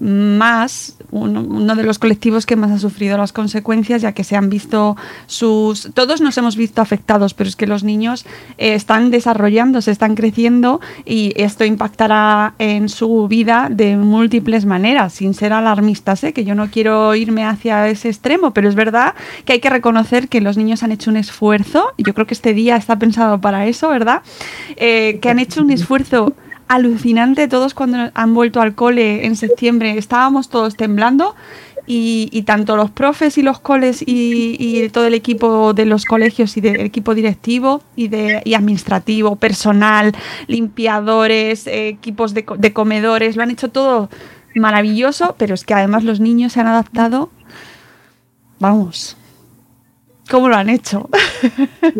más, 0.00 0.96
uno, 1.10 1.42
uno, 1.42 1.76
de 1.76 1.82
los 1.82 1.98
colectivos 1.98 2.46
que 2.46 2.56
más 2.56 2.70
ha 2.70 2.78
sufrido 2.78 3.18
las 3.18 3.32
consecuencias, 3.32 4.02
ya 4.02 4.12
que 4.12 4.24
se 4.24 4.36
han 4.36 4.48
visto 4.48 4.96
sus... 5.26 5.90
Todos 5.94 6.20
nos 6.20 6.36
hemos 6.38 6.56
visto 6.56 6.80
afectados, 6.80 7.34
pero 7.34 7.48
es 7.48 7.56
que 7.56 7.66
los 7.66 7.84
niños 7.84 8.24
eh, 8.56 8.74
están 8.74 9.10
desarrollándose, 9.10 9.90
están 9.90 10.14
creciendo 10.14 10.80
y 11.04 11.32
esto 11.36 11.64
impactará 11.64 12.54
en 12.58 12.88
su 12.88 13.28
vida 13.28 13.68
de 13.70 13.96
múltiples 13.96 14.64
maneras, 14.64 15.12
sin 15.12 15.34
ser 15.34 15.52
alarmistas, 15.52 16.24
¿eh? 16.24 16.32
que 16.32 16.44
yo 16.44 16.54
no 16.54 16.70
quiero 16.70 17.14
irme 17.14 17.44
hacia 17.44 17.88
ese 17.88 18.08
extremo, 18.08 18.52
pero 18.52 18.68
es 18.68 18.74
verdad 18.74 19.14
que 19.44 19.54
hay 19.54 19.60
que 19.60 19.70
reconocer 19.70 20.28
que 20.28 20.40
los 20.40 20.56
niños 20.56 20.82
han 20.82 20.92
hecho 20.92 21.10
un 21.10 21.16
esfuerzo, 21.16 21.92
y 21.96 22.04
yo 22.04 22.14
creo 22.14 22.26
que 22.26 22.34
este 22.34 22.54
día 22.54 22.76
está 22.76 22.98
pensado 22.98 23.40
para 23.40 23.66
eso, 23.66 23.88
¿verdad? 23.88 24.22
Eh, 24.76 25.18
que 25.20 25.28
han 25.28 25.38
hecho 25.38 25.62
un 25.62 25.70
esfuerzo 25.70 26.34
alucinante 26.68 27.48
todos 27.48 27.74
cuando 27.74 28.10
han 28.14 28.34
vuelto 28.34 28.60
al 28.60 28.74
cole 28.74 29.26
en 29.26 29.36
septiembre. 29.36 29.98
Estábamos 29.98 30.48
todos 30.48 30.76
temblando 30.76 31.34
y, 31.86 32.42
tanto 32.42 32.76
los 32.76 32.90
profes 32.90 33.38
y 33.38 33.42
los 33.42 33.58
coles 33.60 34.02
y, 34.06 34.88
todo 34.90 35.06
el 35.06 35.14
equipo 35.14 35.72
de 35.72 35.86
los 35.86 36.04
colegios 36.04 36.56
y 36.56 36.60
del 36.60 36.80
equipo 36.80 37.14
directivo 37.14 37.82
y, 37.96 38.08
de, 38.08 38.42
administrativo, 38.54 39.36
personal, 39.36 40.14
limpiadores, 40.46 41.66
equipos 41.66 42.34
de, 42.34 42.44
de 42.58 42.72
comedores, 42.72 43.36
lo 43.36 43.42
han 43.42 43.50
hecho 43.50 43.70
todo 43.70 44.10
maravilloso, 44.54 45.34
pero 45.38 45.54
es 45.54 45.64
que 45.64 45.74
además 45.74 46.04
los 46.04 46.20
niños 46.20 46.52
se 46.52 46.60
han 46.60 46.66
adaptado, 46.66 47.30
vamos, 48.58 49.17
¿Cómo 50.30 50.48
lo 50.48 50.56
han 50.56 50.68
hecho? 50.68 51.08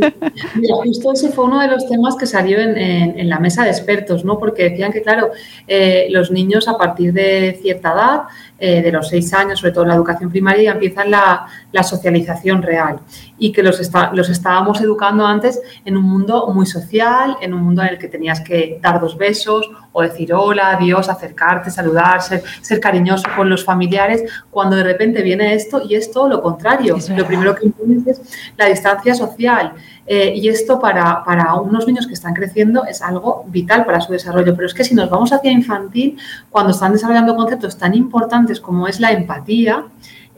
Mira, 0.55 0.75
justo 0.85 1.12
ese 1.12 1.31
fue 1.31 1.47
uno 1.47 1.61
de 1.61 1.69
los 1.69 1.88
temas 1.88 2.14
que 2.17 2.27
salió 2.27 2.59
en, 2.59 3.29
la 3.29 3.38
mesa 3.38 3.64
de 3.64 3.71
expertos, 3.71 4.25
¿no? 4.25 4.38
Porque 4.38 4.69
decían 4.71 4.93
que, 4.93 5.03
claro, 5.03 5.31
eh, 5.67 6.09
los 6.11 6.31
niños 6.31 6.69
a 6.69 6.77
partir 6.77 7.12
de 7.12 7.59
cierta 7.62 7.93
edad 7.93 8.23
eh, 8.59 8.83
de 8.83 8.93
los 8.93 9.09
seis 9.09 9.33
años, 9.33 9.61
sobre 9.61 9.73
todo 9.73 9.85
en 9.85 9.91
la 9.91 9.95
educación 9.95 10.31
primaria, 10.31 10.64
ya 10.64 10.73
empiezan 10.73 11.11
la, 11.11 11.47
socialización 11.83 12.61
real 12.61 12.99
y 13.38 13.53
que 13.53 13.62
los, 13.62 13.81
los 14.12 14.29
estábamos 14.29 14.81
educando 14.81 15.25
antes 15.25 15.61
en 15.85 15.97
un 15.97 16.03
mundo 16.03 16.49
muy 16.53 16.67
social, 16.67 17.37
en 17.41 17.55
un 17.55 17.62
mundo 17.62 17.83
en 17.83 17.88
el 17.91 17.99
que 17.99 18.09
tenías 18.09 18.41
que 18.41 18.81
dar 18.83 19.01
dos 19.01 19.17
besos 19.17 19.71
o 19.93 20.03
decir 20.03 20.35
hola, 20.35 20.77
adiós, 20.77 21.09
acercarte, 21.09 21.71
saludar, 21.71 22.21
ser, 22.21 22.81
cariñoso 22.81 23.29
con 23.37 23.49
los 23.49 23.64
familiares, 23.64 24.25
cuando 24.51 24.77
de 24.77 24.83
repente 24.83 25.23
viene 25.23 25.55
esto 25.55 25.81
y 25.88 25.95
es 25.95 26.11
todo 26.11 26.29
lo 26.29 26.43
contrario. 26.43 26.97
lo 27.17 27.27
primero 27.27 27.55
que 27.55 27.67
impones 27.67 28.18
la 28.57 28.67
distancia 28.67 29.15
social. 29.15 29.73
Eh, 30.07 30.33
y 30.35 30.49
esto 30.49 30.81
para, 30.81 31.23
para, 31.23 31.55
unos 31.55 31.87
niños 31.87 32.07
que 32.07 32.15
están 32.15 32.33
creciendo 32.33 32.85
es 32.87 33.03
algo 33.03 33.45
vital 33.49 33.85
para 33.85 34.01
su 34.01 34.13
desarrollo. 34.13 34.55
Pero 34.55 34.67
es 34.67 34.75
que 34.75 34.85
si 34.85 34.95
nos 34.95 35.11
vamos 35.11 35.33
hacia 35.33 35.51
infantil, 35.51 36.19
cuando 36.51 36.73
están 36.73 36.93
desarrollando 36.93 37.37
conceptos 37.37 37.77
tan 37.77 37.95
importantes 37.95 38.61
como 38.61 38.89
es 38.89 39.01
la 39.01 39.13
empatía, 39.13 39.85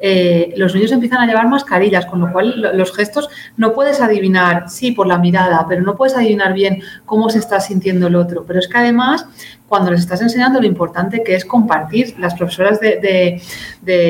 eh, 0.03 0.55
los 0.57 0.75
niños 0.75 0.93
empiezan 0.93 1.21
a 1.21 1.27
llevar 1.27 1.47
mascarillas, 1.49 2.07
con 2.07 2.21
lo 2.21 2.33
cual 2.33 2.73
los 2.75 2.97
gestos 2.97 3.29
no 3.59 3.75
puedes 3.75 4.01
adivinar, 4.01 4.71
sí, 4.71 4.93
por 4.93 5.07
la 5.07 5.19
mirada, 5.19 5.67
pero 5.69 5.83
no 5.83 5.95
puedes 5.95 6.17
adivinar 6.17 6.55
bien 6.55 6.83
cómo 7.05 7.29
se 7.29 7.39
está 7.39 7.61
sintiendo 7.61 8.07
el 8.07 8.17
otro. 8.17 8.45
Pero 8.47 8.59
es 8.59 8.69
que 8.69 8.79
además, 8.79 9.27
cuando 9.69 9.91
les 9.91 10.01
estás 10.01 10.23
enseñando 10.23 10.61
lo 10.61 10.67
importante 10.67 11.23
que 11.23 11.35
es 11.35 11.45
compartir, 11.45 12.15
las 12.19 12.35
profesoras 12.35 12.81
de, 12.81 13.41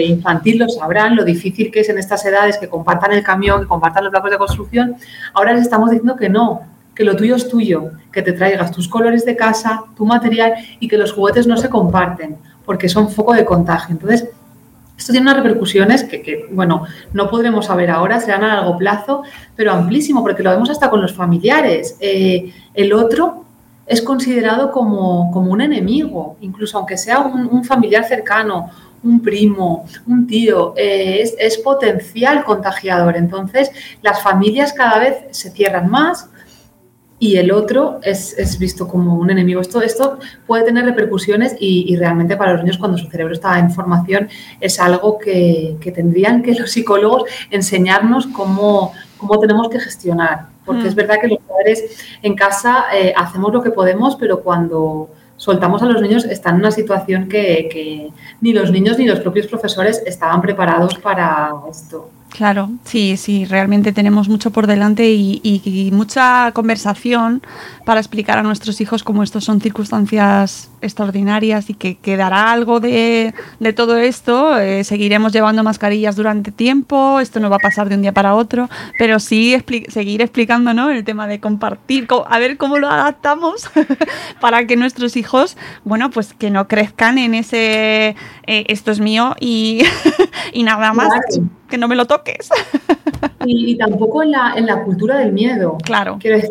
infantil 0.07 0.59
lo 0.59 0.69
sabrán, 0.69 1.17
lo 1.17 1.25
difícil 1.25 1.73
que 1.73 1.81
es 1.81 1.89
en 1.89 1.99
estas 1.99 2.25
edades 2.25 2.59
que 2.59 2.69
compartan 2.69 3.13
el 3.13 3.25
camión, 3.25 3.63
que 3.63 3.67
compartan 3.67 4.05
los 4.05 4.13
blocos 4.13 4.31
de 4.31 4.39
construcción, 4.39 4.97
ahora 5.35 5.53
les 5.53 5.63
estamos 5.63 5.91
diciendo 5.91 6.15
que 6.15 6.29
no, 6.29 6.63
que 6.95 7.05
lo 7.05 7.17
tuyo 7.17 7.35
es 7.35 7.49
tuyo, 7.49 7.91
que 8.13 8.23
te 8.23 8.33
traigas 8.33 8.71
tus 8.71 8.89
colores 8.89 9.25
de 9.25 9.35
casa, 9.35 9.83
tu 9.97 10.07
material 10.07 10.55
y 10.79 10.87
que 10.87 10.97
los 10.97 11.13
juguetes 11.13 11.47
no 11.47 11.57
se 11.57 11.69
comparten, 11.69 12.37
porque 12.65 12.89
son 12.89 13.11
foco 13.11 13.33
de 13.33 13.45
contagio. 13.45 13.95
Entonces, 13.95 14.29
esto 15.01 15.13
tiene 15.13 15.31
unas 15.31 15.43
repercusiones 15.43 16.05
que, 16.05 16.47
bueno, 16.51 16.85
no 17.15 17.31
podremos 17.31 17.65
saber 17.65 17.91
ahora, 17.91 18.21
serán 18.21 18.45
a 18.45 18.57
largo 18.57 18.77
plazo, 18.77 19.23
pero 19.57 19.73
amplísimo, 19.73 20.23
porque 20.23 20.43
lo 20.43 20.51
vemos 20.51 20.69
hasta 20.69 20.91
con 20.91 21.01
los 21.01 21.15
familiares. 21.15 21.97
Eh, 22.01 22.53
el 22.75 22.93
otro 22.93 23.47
es 23.87 24.03
considerado 24.03 24.71
como, 24.71 25.31
un 25.31 25.63
enemigo, 25.63 26.37
incluso 26.43 26.77
aunque 26.77 26.99
sea 26.99 27.21
un, 27.21 27.65
familiar 27.65 28.05
cercano, 28.05 28.69
un 29.03 29.23
primo, 29.23 29.87
un 30.07 30.27
tío, 30.27 30.75
eh, 30.77 31.25
es, 31.39 31.57
potencial 31.57 32.45
contagiador. 32.45 33.17
Entonces, 33.17 33.71
las 34.03 34.23
familias 34.23 34.75
cada 34.75 34.99
vez 34.99 35.17
se 35.31 35.51
cierran 35.51 35.89
más, 35.89 36.29
y 37.23 37.37
el 37.37 37.53
otro 37.53 38.01
es, 38.03 38.59
visto 38.59 38.89
como 38.89 39.15
un 39.17 39.31
enemigo. 39.31 39.61
Esto, 39.61 39.83
esto 39.83 40.19
puede 40.47 40.65
tener 40.65 40.87
repercusiones 40.87 41.55
y, 41.61 41.95
realmente 41.97 42.35
para 42.35 42.55
los 42.55 42.63
niños 42.63 42.79
cuando 42.79 42.97
su 42.97 43.09
cerebro 43.09 43.35
está 43.35 43.59
en 43.59 43.71
formación 43.71 44.31
es 44.59 44.81
algo 44.81 45.19
que, 45.19 45.77
tendrían 45.95 46.43
que 46.43 46.55
los 46.55 46.71
psicólogos 46.71 47.25
enseñarnos 47.51 48.27
cómo, 48.29 48.95
cómo 49.19 49.39
tenemos 49.39 49.69
que 49.69 49.79
gestionar. 49.79 50.47
Porque 50.65 50.89
es 50.89 50.95
mm. 50.95 50.97
verdad 50.97 51.17
que 51.21 51.29
los 51.29 51.39
padres 51.41 51.85
en 52.23 52.35
casa 52.35 52.87
eh, 52.95 53.13
hacemos 53.15 53.53
lo 53.53 53.63
que 53.63 53.71
podemos, 53.71 54.17
pero 54.17 54.41
cuando 54.41 55.11
soltamos 55.37 55.83
a 55.83 55.87
los 55.87 56.01
niños 56.01 56.25
están 56.25 56.55
en 56.55 56.61
una 56.61 56.71
situación 56.71 57.29
que, 57.29 57.69
que 57.71 58.11
ni 58.41 58.55
los 58.55 58.71
niños 58.71 58.99
ni 58.99 59.05
los 59.05 59.21
propios 59.21 59.47
profesores 59.47 60.03
estaban 60.07 60.41
preparados 60.41 60.95
para 60.97 61.53
esto. 61.71 62.11
Claro, 62.31 62.71
sí, 62.85 63.17
sí, 63.17 63.45
realmente 63.45 63.93
tenemos 63.93 64.29
mucho 64.29 64.51
por 64.51 64.67
delante 64.67 65.11
y, 65.11 65.91
mucha 65.93 66.53
conversación 66.53 67.43
para 67.85 68.01
explicar 68.01 68.39
a 68.39 68.43
nuestros 68.43 68.81
hijos 68.81 69.03
cómo 69.03 69.23
estos 69.23 69.45
son 69.45 69.61
circunstancias 69.61 70.71
extraordinarias 70.81 71.69
y 71.69 71.75
que 71.75 71.97
quedará 71.97 72.53
algo 72.53 72.81
de, 72.81 73.35
todo 73.75 73.99
esto. 73.99 74.59
Eh, 74.59 74.85
seguiremos 74.85 75.33
llevando 75.33 75.65
mascarillas 75.65 76.17
durante 76.17 76.53
tiempo, 76.53 77.21
esto 77.21 77.41
no 77.41 77.51
va 77.51 77.57
a 77.57 77.61
pasar 77.61 77.89
de 77.89 77.97
un 77.97 78.03
día 78.03 78.13
para 78.13 78.35
otro, 78.35 78.71
pero 78.99 79.19
sí 79.19 79.57
seguir 79.89 80.23
explicando 80.23 80.73
¿no? 80.73 80.91
el 80.91 81.05
tema 81.05 81.27
de 81.27 81.41
compartir, 81.41 82.07
a 82.29 82.39
ver 82.39 82.57
cómo 82.57 82.79
lo 82.79 82.89
adaptamos 82.89 83.69
para 84.41 84.67
que 84.67 84.77
nuestros 84.77 85.17
hijos, 85.17 85.57
bueno, 85.85 86.11
pues 86.11 86.33
que 86.33 86.51
no 86.51 86.69
crezcan 86.69 87.19
en 87.19 87.35
ese 87.35 88.15
eh, 88.47 88.65
esto 88.69 88.93
es 88.93 89.01
mío 89.01 89.35
y, 89.41 89.83
nada 90.63 90.93
más 90.93 91.13
que 91.69 91.79
no 91.79 91.89
me 91.89 91.97
lo 91.97 92.07
toques. 92.07 92.51
Y, 93.47 93.77
tampoco 93.79 94.23
en 94.23 94.33
la, 94.33 94.53
en 94.55 94.67
la, 94.67 94.83
cultura 94.83 95.17
del 95.17 95.33
miedo. 95.33 95.79
Claro. 95.83 96.19
Decir, 96.23 96.51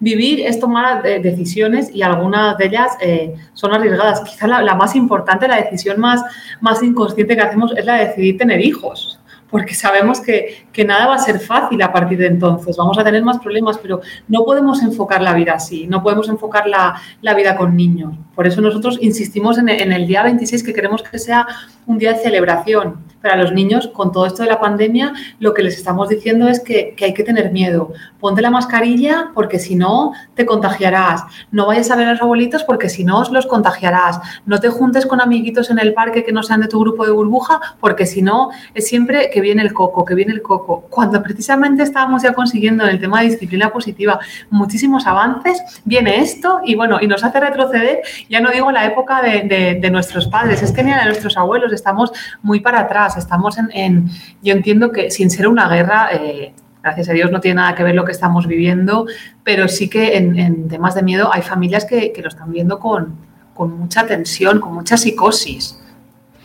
vivir 0.00 0.40
es 0.40 0.58
tomar 0.58 1.02
decisiones 1.02 1.94
y 1.94 2.02
algunas 2.02 2.58
de 2.58 2.66
ellas 2.66 2.92
eh, 3.00 3.36
son 3.54 3.72
arriesgadas. 3.72 4.20
Quizá 4.22 4.48
la, 4.48 4.74
más 4.74 4.96
importante, 4.96 5.46
la 5.46 5.56
decisión 5.56 6.00
más, 6.00 6.22
más 6.60 6.82
inconsciente 6.82 7.36
que 7.36 7.42
hacemos 7.42 7.72
es 7.76 7.84
la 7.84 7.94
de 7.94 8.06
decidir 8.08 8.36
tener 8.36 8.60
hijos 8.60 9.17
porque 9.50 9.74
sabemos 9.74 10.20
que, 10.20 10.66
nada 10.86 11.08
va 11.08 11.16
a 11.16 11.18
ser 11.18 11.40
fácil 11.40 11.82
a 11.82 11.92
partir 11.92 12.18
de 12.18 12.26
entonces, 12.26 12.76
vamos 12.76 12.96
a 12.98 13.02
tener 13.02 13.22
más 13.24 13.38
problemas, 13.38 13.78
pero 13.78 14.00
no 14.28 14.44
podemos 14.44 14.80
enfocar 14.80 15.20
la 15.20 15.34
vida 15.34 15.54
así, 15.54 15.88
no 15.88 16.04
podemos 16.04 16.28
enfocar 16.28 16.68
la, 16.68 17.34
vida 17.34 17.56
con 17.56 17.76
niños. 17.76 18.14
Por 18.34 18.46
eso 18.46 18.60
nosotros 18.60 18.96
insistimos 19.00 19.58
en 19.58 19.68
el 19.68 20.06
día 20.06 20.22
26 20.22 20.62
que 20.62 20.72
queremos 20.72 21.02
que 21.02 21.18
sea 21.18 21.46
un 21.86 21.98
día 21.98 22.12
de 22.12 22.20
celebración, 22.20 22.98
para 23.20 23.36
los 23.36 23.52
niños, 23.52 23.88
con 23.88 24.12
todo 24.12 24.26
esto 24.26 24.42
de 24.42 24.48
la 24.48 24.60
pandemia, 24.60 25.12
lo 25.40 25.52
que 25.52 25.62
les 25.62 25.76
estamos 25.76 26.08
diciendo 26.08 26.48
es 26.48 26.60
que, 26.60 26.94
hay 27.00 27.14
que 27.14 27.24
tener 27.24 27.52
miedo. 27.52 27.92
Ponte 28.20 28.42
la 28.42 28.50
mascarilla 28.50 29.30
porque 29.34 29.58
si 29.58 29.74
no 29.74 30.12
te 30.34 30.46
contagiarás. 30.46 31.24
No 31.50 31.66
vayas 31.66 31.90
a 31.90 31.96
ver 31.96 32.08
a 32.08 32.12
los 32.12 32.22
abuelitos 32.22 32.64
porque 32.64 32.88
si 32.88 33.04
no 33.04 33.18
os 33.18 33.30
los 33.30 33.46
contagiarás. 33.46 34.20
No 34.46 34.60
te 34.60 34.68
juntes 34.68 35.06
con 35.06 35.20
amiguitos 35.20 35.70
en 35.70 35.78
el 35.78 35.94
parque 35.94 36.24
que 36.24 36.32
no 36.32 36.42
sean 36.42 36.60
de 36.60 36.68
tu 36.68 36.80
grupo 36.80 37.04
de 37.04 37.12
burbuja 37.12 37.60
porque 37.80 38.06
si 38.06 38.22
no 38.22 38.50
es 38.74 38.86
siempre 38.86 39.30
que 39.30 39.37
viene 39.40 39.62
el 39.62 39.72
coco, 39.72 40.04
que 40.04 40.14
viene 40.14 40.32
el 40.32 40.42
coco. 40.42 40.86
Cuando 40.90 41.22
precisamente 41.22 41.82
estábamos 41.82 42.22
ya 42.22 42.32
consiguiendo 42.32 42.84
en 42.84 42.90
el 42.90 43.00
tema 43.00 43.20
de 43.20 43.30
disciplina 43.30 43.70
positiva 43.70 44.18
muchísimos 44.50 45.06
avances, 45.06 45.62
viene 45.84 46.20
esto 46.20 46.60
y 46.64 46.74
bueno, 46.74 46.98
y 47.00 47.06
nos 47.06 47.24
hace 47.24 47.40
retroceder, 47.40 48.00
ya 48.28 48.40
no 48.40 48.50
digo 48.50 48.70
la 48.70 48.84
época 48.84 49.22
de, 49.22 49.78
de 49.80 49.90
nuestros 49.90 50.26
padres, 50.26 50.62
es 50.62 50.72
que 50.72 50.82
ni 50.82 50.92
a 50.92 51.04
nuestros 51.04 51.36
abuelos 51.36 51.72
estamos 51.72 52.12
muy 52.42 52.60
para 52.60 52.80
atrás 52.80 52.98
Estamos 53.16 53.56
en, 53.58 54.10
yo 54.42 54.52
entiendo 54.52 54.90
que 54.90 55.10
sin 55.10 55.30
ser 55.30 55.48
una 55.48 55.68
guerra, 55.68 56.08
eh, 56.12 56.52
gracias 56.82 57.08
a 57.08 57.12
Dios 57.12 57.30
no 57.30 57.40
tiene 57.40 57.56
nada 57.56 57.74
que 57.74 57.84
ver 57.84 57.94
lo 57.94 58.04
que 58.04 58.12
estamos 58.12 58.46
viviendo, 58.46 59.06
pero 59.44 59.68
sí 59.68 59.88
que 59.88 60.16
en, 60.16 60.68
temas 60.68 60.94
de 60.94 61.02
miedo 61.02 61.30
hay 61.32 61.42
familias 61.42 61.84
que, 61.84 62.12
lo 62.20 62.28
están 62.28 62.52
viendo 62.52 62.78
con, 62.78 63.16
mucha 63.56 64.06
tensión, 64.06 64.60
con 64.60 64.74
mucha 64.74 64.96
psicosis. 64.96 65.80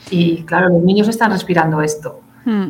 Y 0.09 0.43
claro, 0.43 0.69
los 0.69 0.83
niños 0.83 1.07
están 1.07 1.31
respirando 1.31 1.81
esto. 1.81 2.21
Hmm. 2.45 2.67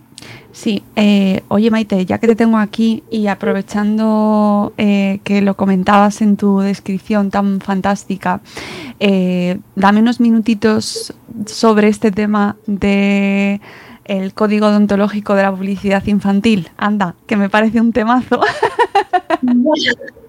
Sí, 0.51 0.83
eh, 0.95 1.41
oye 1.47 1.71
Maite, 1.71 2.05
ya 2.05 2.19
que 2.19 2.27
te 2.27 2.35
tengo 2.35 2.57
aquí 2.57 3.03
y 3.09 3.27
aprovechando 3.27 4.73
eh, 4.77 5.19
que 5.23 5.41
lo 5.41 5.55
comentabas 5.57 6.21
en 6.21 6.37
tu 6.37 6.59
descripción 6.59 7.31
tan 7.31 7.59
fantástica, 7.59 8.41
dame 8.99 9.99
unos 9.99 10.19
minutitos 10.19 11.13
sobre 11.47 11.87
este 11.87 12.11
tema 12.11 12.55
de 12.67 13.59
el 14.05 14.33
código 14.33 14.67
odontológico 14.67 15.33
de 15.35 15.43
la 15.43 15.51
publicidad 15.51 16.05
infantil. 16.07 16.69
Anda, 16.77 17.15
que 17.25 17.35
me 17.37 17.49
parece 17.49 17.81
un 17.81 17.91
temazo. 17.93 18.41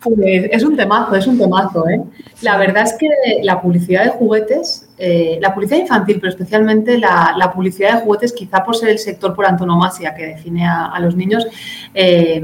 Pues 0.00 0.48
es 0.50 0.64
un 0.64 0.76
temazo, 0.76 1.14
es 1.14 1.26
un 1.26 1.38
temazo. 1.38 1.88
¿eh? 1.88 2.02
La 2.42 2.56
verdad 2.56 2.84
es 2.84 2.94
que 2.98 3.08
la 3.42 3.60
publicidad 3.60 4.04
de 4.04 4.10
juguetes, 4.10 4.88
eh, 4.96 5.38
la 5.40 5.54
publicidad 5.54 5.80
infantil, 5.80 6.18
pero 6.20 6.30
especialmente 6.30 6.98
la, 6.98 7.52
publicidad 7.54 7.96
de 7.96 8.00
juguetes, 8.04 8.32
quizá 8.32 8.64
por 8.64 8.76
ser 8.76 8.90
el 8.90 8.98
sector 8.98 9.34
por 9.34 9.46
antonomasia 9.46 10.14
que 10.14 10.26
define 10.26 10.66
a, 10.66 10.98
los 11.00 11.14
niños, 11.16 11.46
eh, 11.94 12.42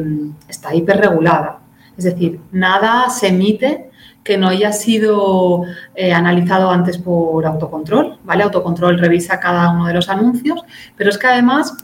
está 0.49 0.75
hiperregulada. 0.75 1.61
Es 1.97 2.05
decir, 2.05 2.41
nada 2.53 3.09
se 3.09 3.29
emite 3.29 3.91
que 4.27 4.37
no 4.37 4.49
haya 4.49 4.73
sido 4.73 5.63
eh, 5.95 6.13
analizado 6.13 6.71
antes 6.71 6.99
por 6.99 7.47
autocontrol, 7.47 8.19
¿vale? 8.25 8.43
Autocontrol 8.43 8.99
revisa 8.99 9.39
cada 9.39 9.71
uno 9.71 9.87
de 9.87 9.95
los 9.95 10.09
anuncios, 10.09 10.65
pero 10.97 11.11
es 11.11 11.17
que 11.17 11.29
además 11.29 11.77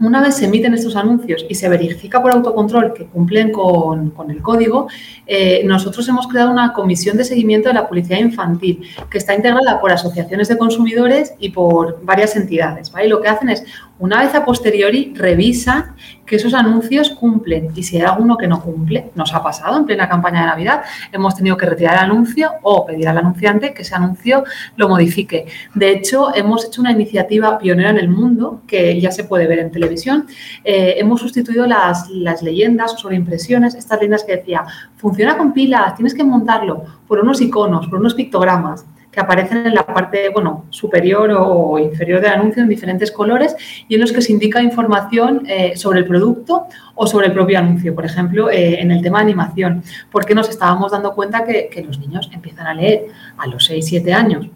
una 0.00 0.22
vez 0.22 0.36
se 0.36 0.44
emiten 0.44 0.74
estos 0.74 0.94
anuncios 0.96 1.44
y 1.48 1.54
se 1.54 1.68
verifica 1.68 2.22
por 2.22 2.32
autocontrol 2.32 2.94
que 2.94 3.06
cumplen 3.06 3.50
con, 3.50 4.12
el 4.28 4.42
código, 4.42 4.88
eh, 5.26 5.62
nosotros 5.64 6.08
hemos 6.08 6.28
creado 6.28 6.50
una 6.50 6.72
comisión 6.72 7.16
de 7.16 7.24
seguimiento 7.24 7.68
de 7.68 7.74
la 7.74 7.88
publicidad 7.88 8.18
infantil 8.18 8.82
que 9.10 9.18
está 9.18 9.34
integrada 9.34 9.80
por 9.80 9.90
asociaciones 9.90 10.48
de 10.48 10.56
consumidores 10.56 11.34
y 11.38 11.50
por 11.50 12.04
varias 12.04 12.36
entidades. 12.36 12.92
Y 13.04 13.08
lo 13.08 13.20
que 13.20 13.28
hacen 13.28 13.48
es, 13.48 13.64
una 13.98 14.22
vez 14.22 14.34
a 14.34 14.44
posteriori, 14.44 15.12
revisan 15.16 15.96
que 16.28 16.36
esos 16.36 16.54
anuncios 16.54 17.10
cumplen 17.10 17.70
y 17.74 17.82
si 17.82 17.96
hay 17.96 18.02
alguno 18.02 18.36
que 18.36 18.46
no 18.46 18.62
cumple, 18.62 19.10
nos 19.14 19.34
ha 19.34 19.42
pasado 19.42 19.76
en 19.78 19.86
plena 19.86 20.08
campaña 20.08 20.42
de 20.42 20.46
Navidad, 20.46 20.82
hemos 21.10 21.34
tenido 21.34 21.56
que 21.56 21.66
retirar 21.66 21.94
el 21.94 22.10
anuncio 22.10 22.52
o 22.62 22.86
pedir 22.86 23.08
al 23.08 23.18
anunciante 23.18 23.72
que 23.74 23.82
ese 23.82 23.94
anuncio 23.94 24.44
lo 24.76 24.88
modifique. 24.88 25.46
De 25.74 25.90
hecho, 25.90 26.34
hemos 26.34 26.66
hecho 26.66 26.80
una 26.80 26.92
iniciativa 26.92 27.58
pionera 27.58 27.90
en 27.90 27.98
el 27.98 28.08
mundo 28.08 28.62
que 28.66 29.00
ya 29.00 29.10
se 29.10 29.24
puede 29.24 29.46
ver 29.46 29.58
en 29.58 29.72
televisión. 29.72 30.26
Eh, 30.62 30.94
hemos 30.98 31.20
sustituido 31.20 31.66
las, 31.66 32.08
las 32.10 32.42
leyendas 32.42 33.00
sobre 33.00 33.16
impresiones, 33.16 33.74
estas 33.74 33.98
leyendas 33.98 34.24
que 34.24 34.36
decía, 34.36 34.64
funciona 34.96 35.36
con 35.36 35.52
pilas, 35.52 35.96
tienes 35.96 36.14
que 36.14 36.24
montarlo, 36.24 36.84
por 37.06 37.20
unos 37.20 37.40
iconos, 37.40 37.88
por 37.88 37.98
unos 37.98 38.14
pictogramas 38.14 38.84
que 39.10 39.20
aparecen 39.20 39.66
en 39.66 39.74
la 39.74 39.86
parte 39.86 40.28
bueno, 40.28 40.66
superior 40.70 41.30
o 41.36 41.78
inferior 41.78 42.20
del 42.20 42.32
anuncio 42.32 42.62
en 42.62 42.68
diferentes 42.68 43.10
colores 43.10 43.56
y 43.88 43.94
en 43.94 44.00
los 44.00 44.12
que 44.12 44.20
se 44.20 44.32
indica 44.32 44.62
información 44.62 45.44
eh, 45.46 45.76
sobre 45.76 46.00
el 46.00 46.06
producto 46.06 46.66
o 46.94 47.06
sobre 47.06 47.28
el 47.28 47.32
propio 47.32 47.58
anuncio. 47.58 47.94
Por 47.94 48.04
ejemplo, 48.04 48.50
eh, 48.50 48.80
en 48.80 48.90
el 48.90 49.02
tema 49.02 49.18
de 49.18 49.24
animación, 49.24 49.82
porque 50.10 50.34
nos 50.34 50.48
estábamos 50.48 50.92
dando 50.92 51.14
cuenta 51.14 51.44
que, 51.44 51.68
los 51.86 51.98
niños 51.98 52.28
empiezan 52.32 52.66
a 52.66 52.74
leer 52.74 53.06
a 53.38 53.46
los 53.46 53.70
6-7 53.70 54.12
años 54.12 54.48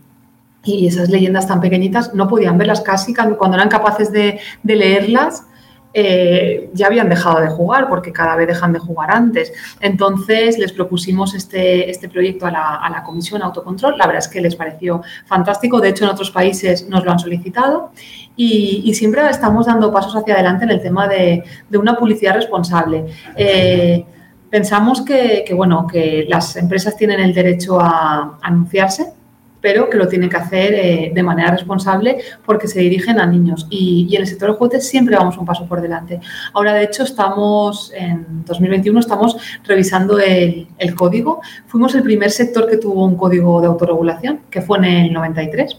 y 0.64 0.86
esas 0.86 1.08
leyendas 1.08 1.46
tan 1.46 1.60
pequeñitas 1.60 2.14
no 2.14 2.28
podían 2.28 2.58
verlas 2.58 2.80
casi 2.80 3.14
cuando 3.14 3.56
eran 3.56 3.68
capaces 3.68 4.12
de 4.12 4.40
leerlas 4.62 5.46
eh, 5.94 6.70
ya 6.72 6.86
habían 6.86 7.08
dejado 7.08 7.40
de 7.40 7.48
jugar 7.48 7.88
porque 7.88 8.12
cada 8.12 8.36
vez 8.36 8.46
dejan 8.46 8.72
de 8.72 8.78
jugar 8.78 9.10
antes. 9.10 9.52
Entonces 9.80 10.58
les 10.58 10.72
propusimos 10.72 11.34
este, 11.34 11.90
este 11.90 12.08
proyecto 12.08 12.46
a 12.46 12.50
la, 12.50 13.02
Comisión 13.04 13.42
Autocontrol. 13.42 13.98
La 13.98 14.06
verdad 14.06 14.22
es 14.22 14.28
que 14.28 14.40
les 14.40 14.56
pareció 14.56 15.02
fantástico. 15.26 15.80
De 15.80 15.90
hecho, 15.90 16.04
en 16.04 16.10
otros 16.10 16.30
países 16.30 16.88
nos 16.88 17.04
lo 17.04 17.10
han 17.10 17.18
solicitado 17.18 17.92
y, 18.36 18.92
siempre 18.94 19.28
estamos 19.28 19.66
dando 19.66 19.92
pasos 19.92 20.14
hacia 20.14 20.34
adelante 20.34 20.64
en 20.64 20.70
el 20.70 20.80
tema 20.80 21.08
de, 21.08 21.42
una 21.72 21.96
publicidad 21.96 22.34
responsable. 22.34 23.06
Eh, 23.36 24.04
pensamos 24.50 25.02
que, 25.02 25.50
bueno, 25.54 25.86
que 25.86 26.26
las 26.28 26.56
empresas 26.56 26.96
tienen 26.96 27.20
el 27.20 27.34
derecho 27.34 27.80
a 27.80 28.38
anunciarse 28.42 29.12
pero 29.62 29.88
que 29.88 29.96
lo 29.96 30.08
tienen 30.08 30.28
que 30.28 30.36
hacer 30.36 30.74
eh, 30.74 31.12
de 31.14 31.22
manera 31.22 31.52
responsable 31.52 32.18
porque 32.44 32.68
se 32.68 32.80
dirigen 32.80 33.18
a 33.18 33.26
niños. 33.26 33.66
Y, 33.70 34.14
en 34.14 34.20
el 34.20 34.26
sector 34.26 34.50
de 34.50 34.56
juguetes 34.56 34.86
siempre 34.86 35.16
vamos 35.16 35.38
un 35.38 35.46
paso 35.46 35.64
por 35.66 35.80
delante. 35.80 36.20
Ahora, 36.52 36.74
de 36.74 36.84
hecho, 36.84 37.04
estamos 37.04 37.90
en 37.94 38.44
2021, 38.44 39.00
estamos 39.00 39.36
revisando 39.64 40.18
el, 40.18 40.66
código. 40.96 41.40
Fuimos 41.68 41.94
el 41.94 42.02
primer 42.02 42.30
sector 42.30 42.68
que 42.68 42.76
tuvo 42.76 43.06
un 43.06 43.16
código 43.16 43.60
de 43.60 43.68
autorregulación, 43.68 44.40
que 44.50 44.60
fue 44.60 44.78
en 44.78 44.84
el 44.84 45.12
93 45.12 45.76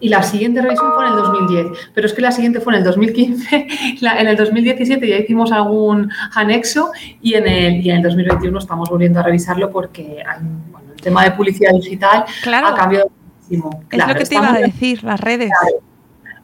y 0.00 0.08
la 0.08 0.22
siguiente 0.22 0.62
revisión 0.62 0.92
fue 0.94 1.06
en 1.06 1.12
el 1.12 1.18
2010, 1.18 1.66
pero 1.92 2.06
es 2.06 2.12
que 2.12 2.22
la 2.22 2.30
siguiente 2.30 2.60
fue 2.60 2.72
en 2.72 2.78
el 2.78 2.84
2015, 2.84 3.66
en 4.00 4.28
el 4.28 4.36
2017 4.36 5.08
ya 5.08 5.16
hicimos 5.16 5.50
algún 5.50 6.08
anexo 6.36 6.92
y 7.20 7.34
en 7.34 7.48
el, 7.48 7.84
y 7.84 7.90
en 7.90 7.96
el 7.96 8.02
2021 8.02 8.58
estamos 8.58 8.88
volviendo 8.88 9.18
a 9.18 9.24
revisarlo 9.24 9.70
porque 9.72 10.22
hay, 10.24 10.38
el 10.87 10.87
tema 11.08 11.24
de 11.24 11.30
publicidad 11.32 11.72
digital 11.72 12.24
ha 12.64 12.74
cambiado 12.74 13.10
muchísimo. 13.10 13.82
Es 13.90 14.06
lo 14.06 14.14
que 14.14 14.24
te 14.24 14.34
iba 14.34 14.52
a 14.52 14.58
decir, 14.58 15.02
las 15.04 15.20
redes. 15.20 15.50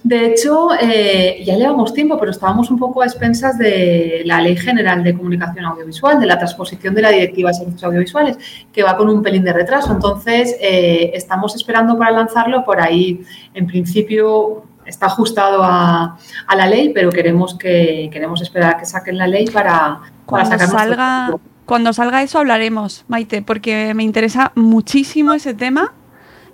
De 0.05 0.27
hecho, 0.27 0.69
eh, 0.79 1.43
ya 1.47 1.57
llevamos 1.57 1.95
tiempo, 1.95 2.19
pero 2.19 2.31
estábamos 2.31 2.71
un 2.71 2.79
poco 2.79 3.01
a 3.01 3.07
expensas 3.07 3.57
de 3.57 4.21
la 4.27 4.39
Ley 4.39 4.55
General 4.55 5.03
de 5.03 5.15
Comunicación 5.17 5.65
Audiovisual, 5.65 6.21
de 6.21 6.27
la 6.27 6.37
transposición 6.37 6.95
de 6.95 7.01
la 7.01 7.09
Directiva 7.09 7.49
de 7.49 7.55
Servicios 7.55 7.85
Audiovisuales, 7.85 8.37
que 8.71 8.83
va 8.83 8.99
con 8.99 9.09
un 9.09 9.23
pelín 9.23 9.45
de 9.45 9.55
retraso. 9.55 9.93
Entonces, 9.93 10.59
eh, 10.61 11.11
estamos 11.15 11.57
esperando 11.57 11.97
para 11.97 12.11
lanzarlo. 12.11 12.67
Por 12.67 12.83
ahí, 12.83 13.23
en 13.55 13.67
principio, 13.67 14.65
está 14.85 15.07
ajustado 15.07 15.63
a, 15.63 16.19
la 16.55 16.67
ley, 16.67 16.93
pero 16.95 17.11
queremos 17.11 17.55
que 17.55 18.11
queremos 18.13 18.43
esperar 18.43 18.75
a 18.75 18.77
que 18.77 18.85
saquen 18.85 19.17
la 19.17 19.27
ley 19.27 19.47
para, 19.47 20.01
para 20.27 20.45
sacar 20.45 20.69
salga 20.69 21.35
cuando 21.67 21.93
salga 21.93 22.23
eso 22.23 22.39
hablaremos, 22.39 23.05
Maite, 23.09 23.43
porque 23.43 23.95
me 23.95 24.03
interesa 24.03 24.53
muchísimo 24.55 25.33
ese 25.35 25.55
tema 25.55 25.93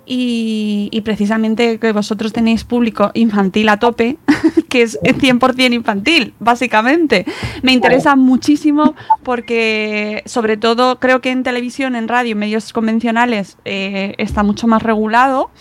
y, 0.05 1.01
precisamente 1.05 1.79
que 1.79 1.91
vosotros 1.91 2.33
tenéis 2.33 2.63
público 2.63 3.11
infantil 3.13 3.69
a 3.69 3.77
tope, 3.77 4.17
que 4.69 4.81
es 4.81 4.99
100% 5.01 5.73
infantil, 5.73 6.33
básicamente. 6.39 7.25
Me 7.61 7.71
interesa 7.71 8.15
muchísimo 8.15 8.95
porque, 9.23 10.23
sobre 10.25 10.57
todo, 10.57 10.99
creo 10.99 11.21
que 11.21 11.31
en 11.31 11.43
televisión, 11.43 11.95
en 11.95 12.07
radio, 12.07 12.33
en 12.33 12.39
medios 12.39 12.73
convencionales 12.73 13.57
eh, 13.63 14.15
está 14.17 14.43
mucho 14.43 14.67
más 14.67 14.83
regulado, 14.83 15.51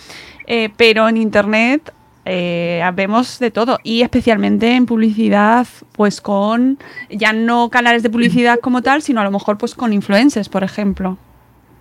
eh, 0.47 0.71
pero 0.77 1.09
en 1.09 1.17
Internet 1.17 1.93
eh, 2.25 2.83
vemos 2.95 3.39
de 3.39 3.51
todo 3.51 3.79
y 3.83 4.03
especialmente 4.03 4.75
en 4.75 4.87
publicidad, 4.87 5.67
pues 5.93 6.21
con 6.21 6.79
ya 7.09 7.33
no 7.33 7.71
canales 7.71 8.03
de 8.03 8.11
publicidad 8.11 8.61
como 8.61 8.83
tal, 8.83 9.03
sino 9.03 9.21
a 9.21 9.25
lo 9.25 9.31
mejor 9.31 9.59
pues 9.59 9.75
con 9.75 9.93
influencers, 9.93 10.49
por 10.49 10.63
ejemplo. 10.63 11.19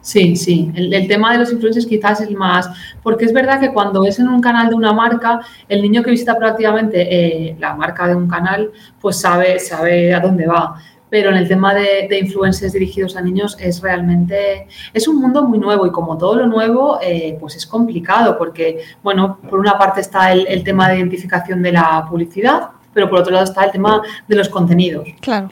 Sí, 0.01 0.37
sí, 0.37 0.71
el, 0.75 1.07
tema 1.09 1.33
de 1.33 1.39
los 1.39 1.51
influencers 1.51 1.85
quizás 1.85 2.21
es 2.21 2.29
el 2.29 2.37
más, 2.37 2.69
porque 3.03 3.25
es 3.25 3.33
verdad 3.33 3.59
que 3.59 3.73
cuando 3.73 4.05
es 4.05 4.17
en 4.17 4.29
un 4.29 4.39
canal 4.39 4.69
de 4.69 4.75
una 4.75 4.93
marca, 4.93 5.41
el 5.67 5.81
niño 5.81 6.01
que 6.03 6.11
visita 6.11 6.37
prácticamente 6.37 7.49
eh, 7.49 7.55
la 7.59 7.75
marca 7.75 8.07
de 8.07 8.15
un 8.15 8.27
canal, 8.29 8.71
pues 9.01 9.19
sabe, 9.19 9.59
sabe 9.59 10.13
a 10.13 10.21
dónde 10.21 10.47
va 10.47 10.81
pero 11.09 11.29
en 11.31 11.37
el 11.37 11.47
tema 11.47 11.73
de, 11.73 12.07
de, 12.09 12.19
influencers 12.19 12.73
dirigidos 12.73 13.15
a 13.15 13.21
niños 13.21 13.57
es 13.59 13.81
realmente, 13.81 14.67
es 14.93 15.07
un 15.07 15.19
mundo 15.19 15.43
muy 15.43 15.57
nuevo 15.57 15.87
y 15.87 15.91
como 15.91 16.17
todo 16.17 16.35
lo 16.35 16.47
nuevo, 16.47 16.99
eh, 17.01 17.35
pues 17.39 17.55
es 17.55 17.65
complicado 17.65 18.37
porque, 18.37 18.83
bueno, 19.01 19.39
por 19.49 19.59
una 19.59 19.77
parte 19.77 20.01
está 20.01 20.31
el, 20.31 20.63
tema 20.63 20.89
de 20.89 20.97
identificación 20.97 21.61
de 21.61 21.71
la 21.71 22.05
publicidad, 22.09 22.69
pero 22.93 23.09
por 23.09 23.19
otro 23.19 23.33
lado 23.33 23.45
está 23.45 23.65
el 23.65 23.71
tema 23.71 24.01
de 24.27 24.35
los 24.35 24.49
contenidos. 24.49 25.07
Claro. 25.19 25.51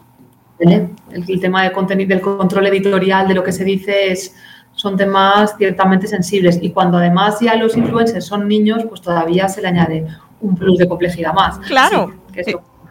El, 0.60 1.39
tema 1.39 1.63
de 1.63 1.72
contenido, 1.72 2.10
del 2.10 2.22
control 2.22 2.67
editorial 2.67 3.28
de 3.28 3.34
lo 3.34 3.43
que 3.43 3.52
se 3.52 3.63
dice 3.63 4.12
es, 4.12 4.36
son 4.74 4.96
temas 4.96 5.56
ciertamente 5.58 6.08
sensibles 6.08 6.60
y 6.62 6.72
cuando 6.72 6.98
además 6.98 7.39
ya 7.39 7.56
los 7.56 7.76
influencers 7.76 8.26
son 8.26 8.48
niños, 8.48 8.84
pues 8.88 9.02
todavía 9.02 9.48
se 9.50 9.62
le 9.62 9.70
añade 9.70 10.08
un 10.39 10.56
plus 10.56 10.78
de 10.78 10.88
complejidad 10.88 11.34
más. 11.34 11.58
Claro. 11.60 12.13
que 12.32 12.43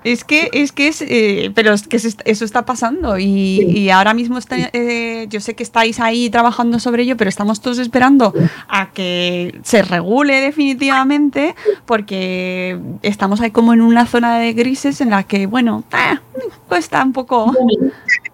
es 0.07 0.23
que, 0.23 0.51
es 0.53 0.71
que 0.71 0.87
es, 0.87 1.03
eh, 1.03 1.51
pero 1.53 1.73
es 1.73 1.88
que 1.88 1.97
eso 1.97 2.45
está 2.45 2.64
pasando 2.64 3.19
y, 3.19 3.90
ahora 3.90 4.14
mismo 4.14 4.38
está, 4.38 4.57
eh, 4.73 5.27
yo 5.29 5.40
sé 5.40 5.55
que 5.55 5.64
estáis 5.64 5.99
ahí 5.99 6.31
trabajando 6.31 6.79
sobre 6.79 7.03
ello, 7.03 7.16
pero 7.16 7.29
estamos 7.29 7.61
todos 7.61 7.79
esperando 7.79 8.33
a 8.69 8.92
que 8.92 9.59
se 9.64 9.83
regule 9.83 10.40
definitivamente 10.40 11.57
porque 11.87 12.79
estamos 13.03 13.40
ahí 13.40 13.51
como 13.51 13.73
en 13.73 13.81
una 13.81 14.07
zona 14.07 14.38
de 14.38 14.53
grises 14.53 15.01
en 15.01 15.11
la 15.11 15.25
que, 15.25 15.47
bueno, 15.47 15.83
ah, 15.90 16.21
cuesta 16.69 17.03
un 17.03 17.12
poco. 17.12 17.53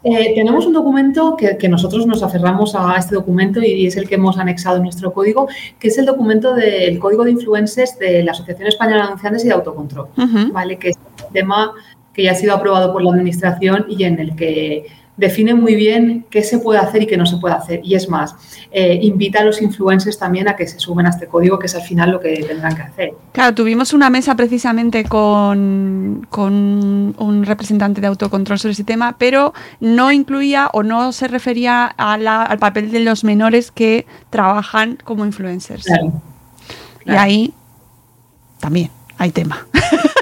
Eh, 0.05 0.33
tenemos 0.35 0.67
un 0.67 0.73
documento 0.73 1.37
que, 1.37 1.69
nosotros 1.69 2.07
nos 2.07 2.23
aferramos 2.23 2.75
a 2.75 2.97
este 2.99 3.15
documento 3.15 3.63
y 3.63 3.87
es 3.87 3.97
el 3.97 4.09
que 4.09 4.17
hemos 4.17 4.37
anexado 4.37 4.77
en 4.77 4.83
nuestro 4.83 5.13
código, 5.13 5.49
que 5.79 5.89
es 5.89 5.97
el 5.97 6.05
documento 6.05 6.55
del 6.55 6.99
Código 6.99 7.25
de 7.25 7.31
Influencers 7.31 7.99
de 7.99 8.23
la 8.25 8.33
Asociación 8.33 8.69
Española 8.69 9.03
de 9.03 9.03
Anunciantes 9.05 9.45
y 9.45 9.49
de 9.49 9.55
Autocontrol, 9.55 10.09
¿vale? 10.53 10.77
Que 10.77 10.91
es 10.91 10.99
un 11.33 11.33
tema 11.33 11.73
que 12.13 12.25
ya 12.25 12.33
ha 12.33 12.35
sido 12.35 12.55
aprobado 12.55 12.93
por 12.93 13.03
la 13.03 13.11
Administración 13.11 13.87
y 13.89 14.05
en 14.05 14.19
el 14.19 14.37
que 14.37 14.87
define 15.17 15.55
muy 15.55 15.75
bien 15.75 16.25
qué 16.31 16.43
se 16.43 16.59
puede 16.59 16.81
hacer 16.81 17.03
y 17.03 17.07
qué 17.07 17.17
no 17.17 17.27
se 17.27 17.37
puede 17.37 17.55
hacer. 17.55 17.81
Y 17.85 17.95
es 17.95 18.09
más, 18.09 18.35
eh, 18.71 18.99
invita 19.03 19.41
a 19.41 19.45
los 19.45 19.61
influencers 19.61 20.19
también 20.19 20.49
a 20.49 20.57
que 20.57 20.67
se 20.67 20.79
suben 20.79 21.07
a 21.07 21.11
este 21.11 21.27
código, 21.27 21.59
que 21.59 21.67
es 21.67 21.75
al 21.75 21.83
final 21.83 22.11
lo 22.11 22.21
que 22.21 22.43
tendrán 22.43 22.75
que 22.75 22.83
hacer. 22.83 23.15
Claro, 23.33 23.55
tuvimos 23.55 23.93
una 23.93 24.11
mesa 24.11 24.35
precisamente 24.35 25.05
con, 25.05 26.27
con 26.31 27.15
un 27.19 27.45
representante 27.45 28.01
de 28.01 28.07
autocontrol 28.07 28.59
sobre 28.59 28.73
ese 28.73 28.85
tema, 28.85 29.17
pero 29.19 29.53
no 29.81 30.13
incluía 30.13 30.71
o 30.73 30.83
no 30.83 31.13
se 31.13 31.29
refería 31.29 31.87
al 31.87 32.59
papel 32.59 32.91
de 32.91 33.01
los 33.01 33.23
menores 33.23 33.71
que 33.71 34.07
trabajan 34.31 34.99
como 35.05 35.25
influencers. 35.27 35.87
Y 37.05 37.11
ahí 37.11 37.53
también 38.61 38.91
hay 39.19 39.31
tema. 39.31 39.67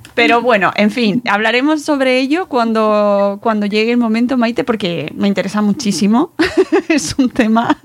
Pero 0.13 0.41
bueno, 0.41 0.71
en 0.75 0.91
fin, 0.91 1.21
hablaremos 1.29 1.83
sobre 1.83 2.19
ello 2.19 2.47
cuando, 2.47 3.39
cuando 3.41 3.65
llegue 3.65 3.91
el 3.91 3.97
momento, 3.97 4.37
Maite, 4.37 4.63
porque 4.63 5.11
me 5.15 5.27
interesa 5.27 5.61
muchísimo. 5.61 6.33
es 6.89 7.15
un 7.17 7.29
tema 7.29 7.77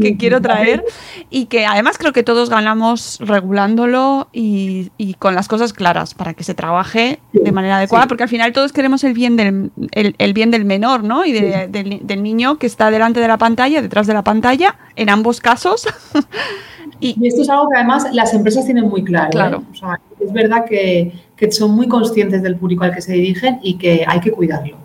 que 0.00 0.16
quiero 0.16 0.40
traer 0.40 0.84
y 1.30 1.46
que 1.46 1.66
además 1.66 1.98
creo 1.98 2.12
que 2.12 2.22
todos 2.22 2.50
ganamos 2.50 3.18
regulándolo 3.20 4.28
y, 4.32 4.90
con 5.18 5.34
las 5.34 5.48
cosas 5.48 5.72
claras 5.72 6.14
para 6.14 6.34
que 6.34 6.44
se 6.44 6.54
trabaje 6.54 7.20
de 7.32 7.52
manera 7.52 7.76
adecuada, 7.78 8.06
porque 8.06 8.22
al 8.22 8.28
final 8.28 8.52
todos 8.52 8.72
queremos 8.72 9.04
el 9.04 9.12
bien 9.12 9.36
del, 9.36 9.70
el, 9.92 10.32
bien 10.32 10.50
del 10.50 10.64
menor, 10.64 11.04
¿no? 11.04 11.24
Y 11.24 11.32
del, 11.32 12.00
del 12.02 12.22
niño 12.22 12.58
que 12.58 12.66
está 12.66 12.90
delante 12.90 13.20
de 13.20 13.28
la 13.28 13.38
pantalla, 13.38 13.82
detrás 13.82 14.06
de 14.06 14.14
la 14.14 14.22
pantalla, 14.22 14.76
en 14.96 15.10
ambos 15.10 15.40
casos. 15.40 15.86
Y, 17.00 17.26
esto 17.26 17.42
es 17.42 17.48
algo 17.48 17.68
que 17.70 17.76
además 17.76 18.06
las 18.12 18.34
empresas 18.34 18.64
tienen 18.66 18.88
muy 18.88 19.02
claro. 19.02 19.62
¿eh? 19.72 19.96
es 20.20 20.32
verdad 20.32 20.64
que, 20.68 21.12
son 21.50 21.72
muy 21.72 21.88
conscientes 21.88 22.42
del 22.42 22.56
público 22.56 22.84
al 22.84 22.94
que 22.94 23.00
se 23.00 23.12
dirigen 23.12 23.58
y 23.62 23.74
que 23.74 24.04
hay 24.06 24.20
que 24.20 24.32
cuidarlo. 24.32 24.76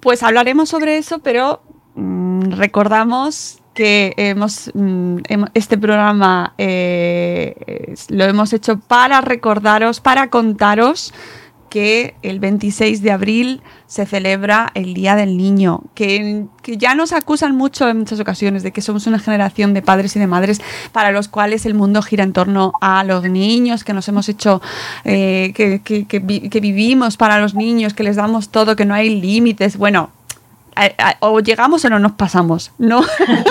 Pues 0.00 0.22
hablaremos 0.22 0.68
sobre 0.68 0.98
eso, 0.98 1.18
pero 1.18 1.62
mm, 1.94 2.52
recordamos 2.52 3.58
que 3.74 4.12
hemos, 4.16 4.70
mm, 4.74 5.18
este 5.54 5.78
programa 5.78 6.54
eh, 6.58 7.94
lo 8.08 8.24
hemos 8.24 8.52
hecho 8.52 8.78
para 8.78 9.20
recordaros, 9.20 10.00
para 10.00 10.28
contaros 10.28 11.12
que 11.70 12.14
el 12.22 12.40
26 12.40 13.00
de 13.00 13.12
abril 13.12 13.62
se 13.86 14.04
celebra 14.04 14.70
el 14.74 14.92
Día 14.92 15.16
del 15.16 15.38
Niño, 15.38 15.84
que, 15.94 16.44
ya 16.64 16.94
nos 16.94 17.12
acusan 17.12 17.56
mucho 17.56 17.88
en 17.88 18.00
muchas 18.00 18.20
ocasiones 18.20 18.62
de 18.62 18.72
que 18.72 18.82
somos 18.82 19.06
una 19.06 19.18
generación 19.18 19.72
de 19.72 19.80
padres 19.80 20.14
y 20.16 20.18
de 20.18 20.26
madres 20.26 20.60
para 20.92 21.10
los 21.10 21.28
cuales 21.28 21.64
el 21.64 21.74
mundo 21.74 22.02
gira 22.02 22.22
en 22.24 22.32
torno 22.32 22.72
a 22.80 23.02
los 23.04 23.24
niños, 23.24 23.82
que 23.84 23.94
nos 23.94 24.06
hemos 24.08 24.28
hecho, 24.28 24.60
eh, 25.04 25.52
que, 25.54 25.80
que 25.80 26.60
vivimos 26.60 27.16
para 27.16 27.40
los 27.40 27.54
niños, 27.54 27.94
que 27.94 28.02
les 28.02 28.16
damos 28.16 28.50
todo, 28.50 28.76
que 28.76 28.84
no 28.84 28.94
hay 28.94 29.20
límites. 29.20 29.76
Bueno, 29.76 30.10
o 31.20 31.40
llegamos 31.40 31.84
o 31.84 31.90
no 31.90 31.98
nos 31.98 32.12
pasamos, 32.12 32.72
¿no? 32.78 33.02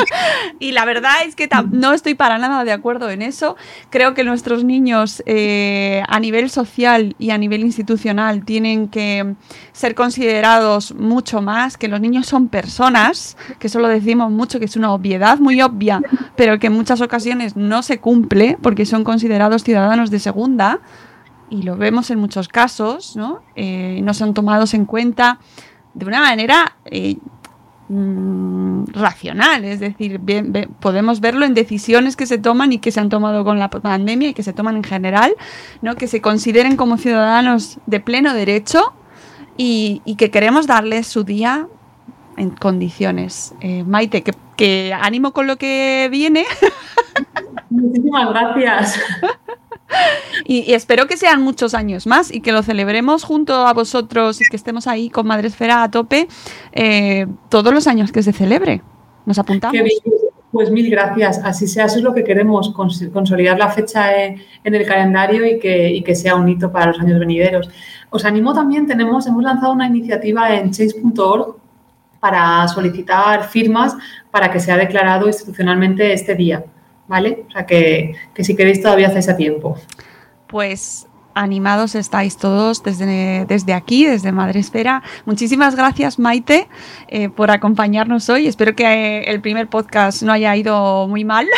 y 0.60 0.71
la 0.71 0.86
verdad 0.86 1.13
es 1.25 1.36
que 1.36 1.49
no 1.71 1.93
estoy 1.93 2.15
para 2.15 2.38
nada 2.38 2.63
de 2.63 2.71
acuerdo 2.71 3.10
en 3.10 3.21
eso. 3.21 3.55
Creo 3.89 4.13
que 4.13 4.23
nuestros 4.23 4.63
niños 4.63 5.21
eh, 5.25 6.03
a 6.08 6.19
nivel 6.19 6.49
social 6.49 7.15
y 7.19 7.32
a 7.32 7.38
nivel 7.38 7.62
institucional 7.62 8.45
tienen 8.45 8.88
que 8.88 9.36
ser 9.71 9.95
considerados 9.95 10.93
mucho 10.95 11.41
más, 11.41 11.77
que 11.77 11.88
los 11.88 12.01
niños 12.01 12.25
son 12.25 12.47
personas, 12.47 13.38
que 13.60 13.67
eso 13.67 13.79
lo 13.79 13.88
decimos 13.88 14.32
mucho, 14.32 14.60
que 14.60 14.65
es 14.65 14.75
una 14.75 14.91
obviedad 14.91 15.39
muy 15.39 15.62
obvia, 15.62 16.01
pero 16.36 16.60
que 16.60 16.67
en 16.67 16.73
muchas 16.73 17.01
ocasiones 17.01 17.55
no 17.55 17.84
se 17.84 17.99
cumple 17.99 18.58
porque 18.62 18.86
son 18.86 19.03
considerados 19.03 19.63
ciudadanos 19.63 20.10
de 20.10 20.19
segunda 20.19 20.79
y 21.49 21.63
lo 21.63 21.77
vemos 21.77 22.12
en 22.12 22.19
muchos 22.19 22.47
casos, 22.47 23.15
¿no? 23.15 23.41
Eh, 23.55 24.01
no 24.03 24.13
son 24.13 24.34
tomados 24.34 24.73
en 24.73 24.86
cuenta 24.86 25.39
de 25.93 26.06
una 26.06 26.21
manera 26.21 26.75
eh, 26.86 27.17
mm, 27.89 28.86
racional, 28.93 29.65
es 29.65 29.80
decir, 29.80 30.19
podemos 30.80 31.19
verlo 31.19 31.45
en 31.45 31.54
decisiones 31.54 32.15
que 32.15 32.25
se 32.25 32.38
toman 32.38 32.71
y 32.73 32.80
que 32.80 32.91
se 32.91 32.99
han 32.99 33.10
tomado 33.10 33.43
con 33.43 33.60
la 33.60 33.69
pandemia 33.69 34.30
y 34.30 34.34
que 34.34 34.43
se 34.43 34.54
toman 34.54 34.78
en 34.78 34.84
general, 34.84 35.34
¿no? 35.82 35.95
que 35.95 36.08
se 36.08 36.21
consideren 36.21 36.75
como 36.75 36.97
ciudadanos 36.97 37.80
de 37.86 37.99
pleno 37.99 38.34
derecho 38.34 38.93
y, 39.58 40.02
que 40.17 40.32
queremos 40.32 40.67
darles 40.67 41.08
su 41.08 41.23
día 41.23 41.67
en 42.38 42.52
condiciones. 42.52 43.54
Eh, 43.60 43.84
Maite, 43.84 44.23
que, 44.23 44.34
que 44.56 44.93
ánimo 44.93 45.34
con 45.34 45.47
lo 45.47 45.58
que 45.58 46.08
viene. 46.12 46.45
Muchísimas 47.69 48.30
gracias. 48.30 48.99
Y, 50.45 50.73
espero 50.73 51.08
que 51.08 51.17
sean 51.17 51.41
muchos 51.41 51.73
años 51.73 52.08
más 52.08 52.34
y 52.34 52.41
que 52.41 52.52
lo 52.52 52.63
celebremos 52.63 53.23
junto 53.23 53.67
a 53.67 53.73
vosotros 53.73 54.39
y 54.41 54.45
que 54.49 54.56
estemos 54.56 54.88
ahí 54.88 55.10
con 55.10 55.28
Madresfera 55.28 55.84
a 55.84 55.91
tope 55.91 56.28
eh, 56.71 57.28
todos 57.49 57.73
los 57.73 57.88
años 57.88 58.12
que 58.12 58.23
se 58.23 58.34
celebre. 58.34 58.82
Nos 59.25 59.39
apuntamos. 59.39 59.82
Pues 60.52 60.71
mil 60.71 60.89
gracias. 60.89 61.39
Así 61.43 61.67
sea, 61.67 61.86
eso 61.86 61.97
es 61.97 62.04
lo 62.04 62.13
que 62.13 62.23
queremos, 62.23 62.73
consolidar 62.73 63.60
la 63.60 63.69
fecha 63.69 64.23
en 64.23 64.39
el 64.63 64.86
calendario 64.86 65.45
y 65.45 65.60
que, 65.60 66.02
que 66.04 66.15
sea 66.15 66.36
un 66.36 66.49
hito 66.49 66.71
para 66.71 66.88
los 66.88 66.99
años 66.99 67.19
venideros. 67.19 67.69
Os 68.10 68.25
animo 68.25 68.54
también, 68.54 68.88
tenemos, 68.88 69.28
hemos 69.28 69.43
lanzado 69.43 69.73
una 69.73 69.86
iniciativa 69.86 70.56
en 70.56 70.71
change.org 70.71 71.58
para 72.19 72.67
solicitar 72.67 73.47
firmas 73.47 73.95
para 74.32 74.52
que 74.52 74.60
sea 74.60 74.78
declarado 74.78 75.28
institucionalmente 75.28 76.12
este 76.13 76.36
día. 76.36 76.65
¿Vale? 77.10 77.43
O 77.50 77.52
sea 77.52 77.65
que, 77.65 78.15
si 78.38 78.56
queréis 78.56 78.82
todavía 78.82 79.08
hacéis 79.08 79.28
a 79.28 79.36
tiempo. 79.36 79.76
Pues 80.48 81.08
animados 81.34 81.95
estáis 81.95 82.38
todos 82.38 82.84
desde, 82.84 83.45
desde 83.45 83.74
aquí, 83.74 84.06
desde 84.06 84.32
Madre 84.32 84.60
Esfera. 84.60 85.04
Muchísimas 85.26 85.76
gracias, 85.76 86.19
Maite, 86.19 86.67
eh, 87.08 87.30
por 87.30 87.52
acompañarnos 87.52 88.30
hoy. 88.30 88.48
Espero 88.48 88.76
que 88.76 88.86
eh, 88.86 89.30
el 89.30 89.41
primer 89.41 89.67
podcast 89.67 90.22
no 90.22 90.32
haya 90.32 90.56
ido 90.56 91.08
muy 91.08 91.26
mal. 91.26 91.48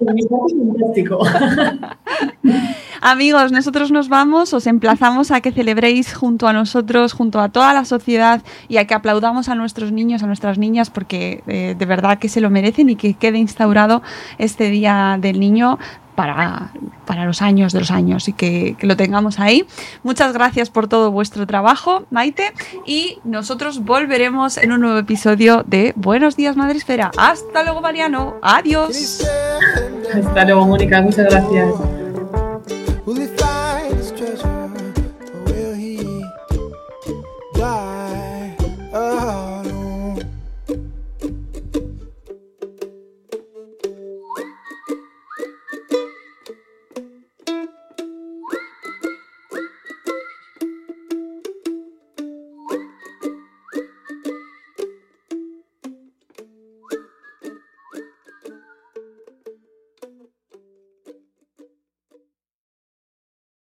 Amigos, 3.06 3.52
nosotros 3.52 3.90
nos 3.90 4.08
vamos, 4.08 4.54
os 4.54 4.66
emplazamos 4.66 5.30
a 5.30 5.42
que 5.42 5.52
celebréis 5.52 6.14
junto 6.14 6.48
a 6.48 6.54
nosotros, 6.54 7.12
junto 7.12 7.38
a 7.38 7.50
toda 7.50 7.74
la 7.74 7.84
sociedad 7.84 8.40
y 8.66 8.78
a 8.78 8.86
que 8.86 8.94
aplaudamos 8.94 9.50
a 9.50 9.54
nuestros 9.54 9.92
niños, 9.92 10.22
a 10.22 10.26
nuestras 10.26 10.56
niñas, 10.56 10.88
porque 10.88 11.42
eh, 11.46 11.74
de 11.78 11.84
verdad 11.84 12.18
que 12.18 12.30
se 12.30 12.40
lo 12.40 12.48
merecen 12.48 12.88
y 12.88 12.96
que 12.96 13.12
quede 13.12 13.36
instaurado 13.36 14.00
este 14.38 14.70
Día 14.70 15.18
del 15.20 15.38
Niño 15.38 15.78
para, 16.14 16.72
para, 17.04 17.26
los 17.26 17.42
años 17.42 17.74
de 17.74 17.80
los 17.80 17.90
años 17.90 18.26
y 18.28 18.32
que, 18.32 18.74
lo 18.80 18.96
tengamos 18.96 19.38
ahí. 19.38 19.66
Muchas 20.02 20.32
gracias 20.32 20.70
por 20.70 20.88
todo 20.88 21.10
vuestro 21.10 21.46
trabajo, 21.46 22.06
Maite, 22.10 22.54
y 22.86 23.18
nosotros 23.24 23.84
volveremos 23.84 24.56
en 24.56 24.72
un 24.72 24.80
nuevo 24.80 24.96
episodio 24.96 25.62
de 25.66 25.92
Buenos 25.94 26.36
días, 26.36 26.56
Madre 26.56 26.78
Esfera. 26.78 27.10
Hasta 27.18 27.64
luego, 27.64 27.82
Mariano. 27.82 28.36
Adiós. 28.40 29.26
Hasta 30.14 30.44
luego, 30.46 30.66
Mónica. 30.66 31.02
Muchas 31.02 31.26
gracias. 31.28 32.03